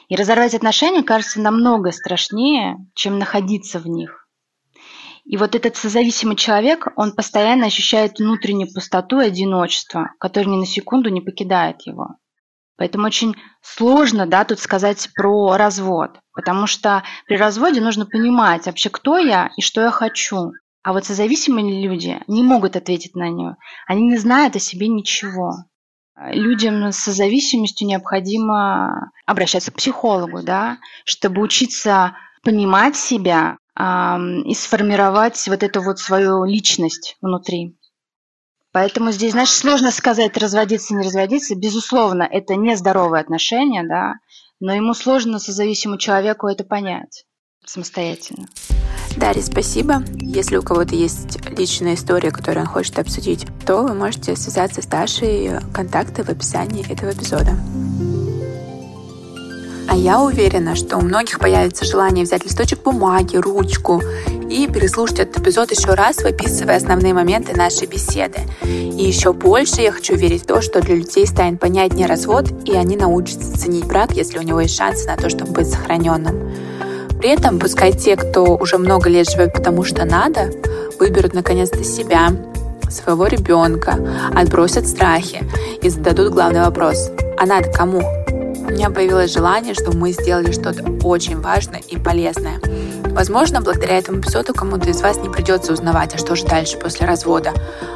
И 0.07 0.15
разорвать 0.15 0.55
отношения 0.55 1.03
кажется 1.03 1.39
намного 1.39 1.91
страшнее, 1.91 2.77
чем 2.95 3.19
находиться 3.19 3.79
в 3.79 3.87
них. 3.87 4.27
И 5.23 5.37
вот 5.37 5.53
этот 5.53 5.75
созависимый 5.75 6.35
человек, 6.35 6.87
он 6.95 7.11
постоянно 7.11 7.67
ощущает 7.67 8.17
внутреннюю 8.17 8.73
пустоту 8.73 9.19
и 9.19 9.27
одиночество, 9.27 10.11
которое 10.19 10.47
ни 10.47 10.57
на 10.57 10.65
секунду 10.65 11.09
не 11.09 11.21
покидает 11.21 11.81
его. 11.85 12.15
Поэтому 12.75 13.05
очень 13.05 13.35
сложно 13.61 14.25
да, 14.25 14.45
тут 14.45 14.57
сказать 14.57 15.09
про 15.13 15.57
развод, 15.57 16.17
потому 16.33 16.65
что 16.65 17.03
при 17.27 17.35
разводе 17.35 17.81
нужно 17.81 18.07
понимать 18.07 18.65
вообще, 18.65 18.89
кто 18.89 19.19
я 19.19 19.51
и 19.57 19.61
что 19.61 19.81
я 19.81 19.91
хочу. 19.91 20.53
А 20.89 20.91
вот 20.91 21.05
созависимые 21.05 21.83
люди 21.83 22.19
не 22.25 22.41
могут 22.41 22.75
ответить 22.75 23.13
на 23.13 23.29
нее. 23.29 23.57
Они 23.85 24.07
не 24.07 24.17
знают 24.17 24.55
о 24.55 24.59
себе 24.59 24.87
ничего. 24.87 25.53
Людям 26.17 26.91
с 26.91 27.05
зависимостью 27.05 27.87
необходимо 27.87 29.11
обращаться 29.27 29.69
к 29.69 29.75
психологу, 29.75 30.41
да, 30.41 30.79
чтобы 31.05 31.43
учиться 31.43 32.15
понимать 32.41 32.95
себя 32.95 33.57
э, 33.77 33.83
и 34.45 34.55
сформировать 34.55 35.47
вот 35.47 35.61
эту 35.61 35.83
вот 35.83 35.99
свою 35.99 36.43
личность 36.43 37.17
внутри. 37.21 37.77
Поэтому 38.71 39.11
здесь, 39.11 39.33
знаешь, 39.33 39.51
сложно 39.51 39.91
сказать, 39.91 40.35
разводиться, 40.37 40.95
не 40.95 41.05
разводиться. 41.05 41.55
Безусловно, 41.55 42.23
это 42.23 42.55
нездоровые 42.55 43.21
отношения, 43.21 43.83
да, 43.83 44.15
но 44.59 44.73
ему 44.73 44.95
сложно 44.95 45.37
созависимому 45.37 45.99
человеку 45.99 46.47
это 46.47 46.63
понять 46.63 47.25
самостоятельно. 47.63 48.47
Дарья, 49.17 49.41
спасибо. 49.41 50.03
Если 50.15 50.57
у 50.57 50.61
кого-то 50.61 50.95
есть 50.95 51.39
личная 51.57 51.95
история, 51.95 52.31
которую 52.31 52.65
он 52.65 52.67
хочет 52.71 52.99
обсудить, 52.99 53.45
то 53.65 53.83
вы 53.83 53.93
можете 53.93 54.35
связаться 54.35 54.81
с 54.81 54.85
Дашей. 54.85 55.51
Контакты 55.73 56.23
в 56.23 56.29
описании 56.29 56.89
этого 56.89 57.11
эпизода. 57.11 57.57
А 59.89 59.95
я 59.95 60.21
уверена, 60.21 60.75
что 60.75 60.97
у 60.97 61.01
многих 61.01 61.39
появится 61.39 61.83
желание 61.83 62.23
взять 62.23 62.45
листочек 62.45 62.83
бумаги, 62.83 63.37
ручку 63.37 64.03
и 64.47 64.67
переслушать 64.67 65.19
этот 65.19 65.41
эпизод 65.41 65.71
еще 65.71 65.95
раз, 65.95 66.17
выписывая 66.17 66.77
основные 66.77 67.15
моменты 67.15 67.57
нашей 67.57 67.87
беседы. 67.87 68.39
И 68.63 69.03
еще 69.03 69.33
больше 69.33 69.81
я 69.81 69.91
хочу 69.91 70.15
верить 70.15 70.43
в 70.43 70.45
то, 70.45 70.61
что 70.61 70.81
для 70.81 70.95
людей 70.95 71.25
станет 71.25 71.59
понятнее 71.59 72.05
развод, 72.05 72.45
и 72.65 72.73
они 72.73 72.97
научатся 72.97 73.57
ценить 73.57 73.85
брак, 73.85 74.11
если 74.13 74.37
у 74.37 74.43
него 74.43 74.61
есть 74.61 74.75
шансы 74.75 75.07
на 75.07 75.17
то, 75.17 75.27
чтобы 75.27 75.53
быть 75.53 75.69
сохраненным. 75.71 76.51
При 77.19 77.29
этом 77.29 77.59
пускай 77.59 77.91
те, 77.91 78.15
кто 78.15 78.55
уже 78.55 78.77
много 78.77 79.09
лет 79.09 79.29
живет 79.29 79.53
потому 79.53 79.83
что 79.83 80.05
надо, 80.05 80.51
выберут 80.99 81.33
наконец-то 81.33 81.83
себя, 81.83 82.29
своего 82.89 83.27
ребенка, 83.27 83.95
отбросят 84.35 84.87
страхи 84.87 85.43
и 85.81 85.89
зададут 85.89 86.33
главный 86.33 86.61
вопрос. 86.61 87.11
А 87.37 87.45
надо 87.45 87.71
кому? 87.71 88.01
у 88.69 88.71
меня 88.71 88.91
появилось 88.91 89.33
желание, 89.33 89.73
что 89.73 89.91
мы 89.97 90.11
сделали 90.11 90.51
что-то 90.51 90.83
очень 91.03 91.41
важное 91.41 91.81
и 91.87 91.97
полезное. 91.97 92.61
Возможно, 93.05 93.61
благодаря 93.61 93.97
этому 93.97 94.19
эпизоду 94.19 94.53
кому-то 94.53 94.91
из 94.91 95.01
вас 95.01 95.17
не 95.17 95.27
придется 95.27 95.73
узнавать, 95.73 96.13
а 96.13 96.19
что 96.19 96.35
же 96.35 96.45
дальше 96.45 96.77
после 96.77 97.07
развода, 97.07 97.51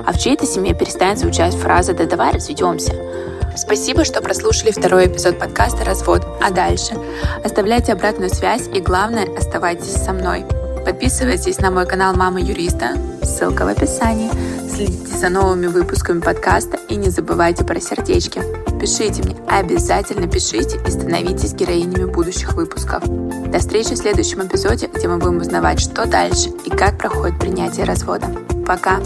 а 0.05 0.12
в 0.12 0.17
чьей-то 0.17 0.47
семье 0.47 0.73
перестанет 0.73 1.19
звучать 1.19 1.53
фраза 1.53 1.93
«да 1.93 2.05
давай 2.05 2.33
разведемся». 2.33 2.93
Спасибо, 3.56 4.04
что 4.04 4.22
прослушали 4.22 4.72
второй 4.72 5.08
эпизод 5.08 5.38
подкаста 5.38 5.86
«Развод». 5.86 6.26
А 6.42 6.50
дальше? 6.50 6.96
Оставляйте 7.44 7.94
обратную 7.94 8.30
связь 8.30 8.68
и, 8.74 8.80
главное, 8.80 9.28
оставайтесь 9.38 9.94
со 9.94 10.12
мной. 10.12 10.46
Подписывайтесь 10.84 11.60
на 11.60 11.70
мой 11.72 11.86
канал 11.86 12.16
«Мама 12.16 12.42
юриста», 12.42 12.98
ссылка 13.22 13.66
в 13.66 13.68
описании. 13.68 14.32
Следите 14.70 15.16
за 15.16 15.30
новыми 15.30 15.68
выпусками 15.68 16.20
подкаста 16.20 16.78
и 16.89 16.96
не 16.96 17.10
забывайте 17.10 17.63
про 17.63 17.80
сердечки. 17.80 18.42
Пишите 18.82 19.22
мне, 19.24 19.36
обязательно 19.48 20.28
пишите 20.28 20.80
и 20.86 20.92
становитесь 20.92 21.54
героинями 21.54 22.06
будущих 22.06 22.54
выпусков. 22.54 23.04
До 23.50 23.60
встречи 23.60 23.94
в 23.94 23.98
следующем 23.98 24.46
эпизоде, 24.46 24.88
где 24.88 25.08
мы 25.08 25.20
будем 25.20 25.38
узнавать, 25.38 25.80
что 25.80 26.06
дальше 26.06 26.50
и 26.66 26.70
как 26.70 26.98
проходит 26.98 27.39
принятие 27.39 27.86
развода. 27.86 28.28
Пока! 28.66 29.00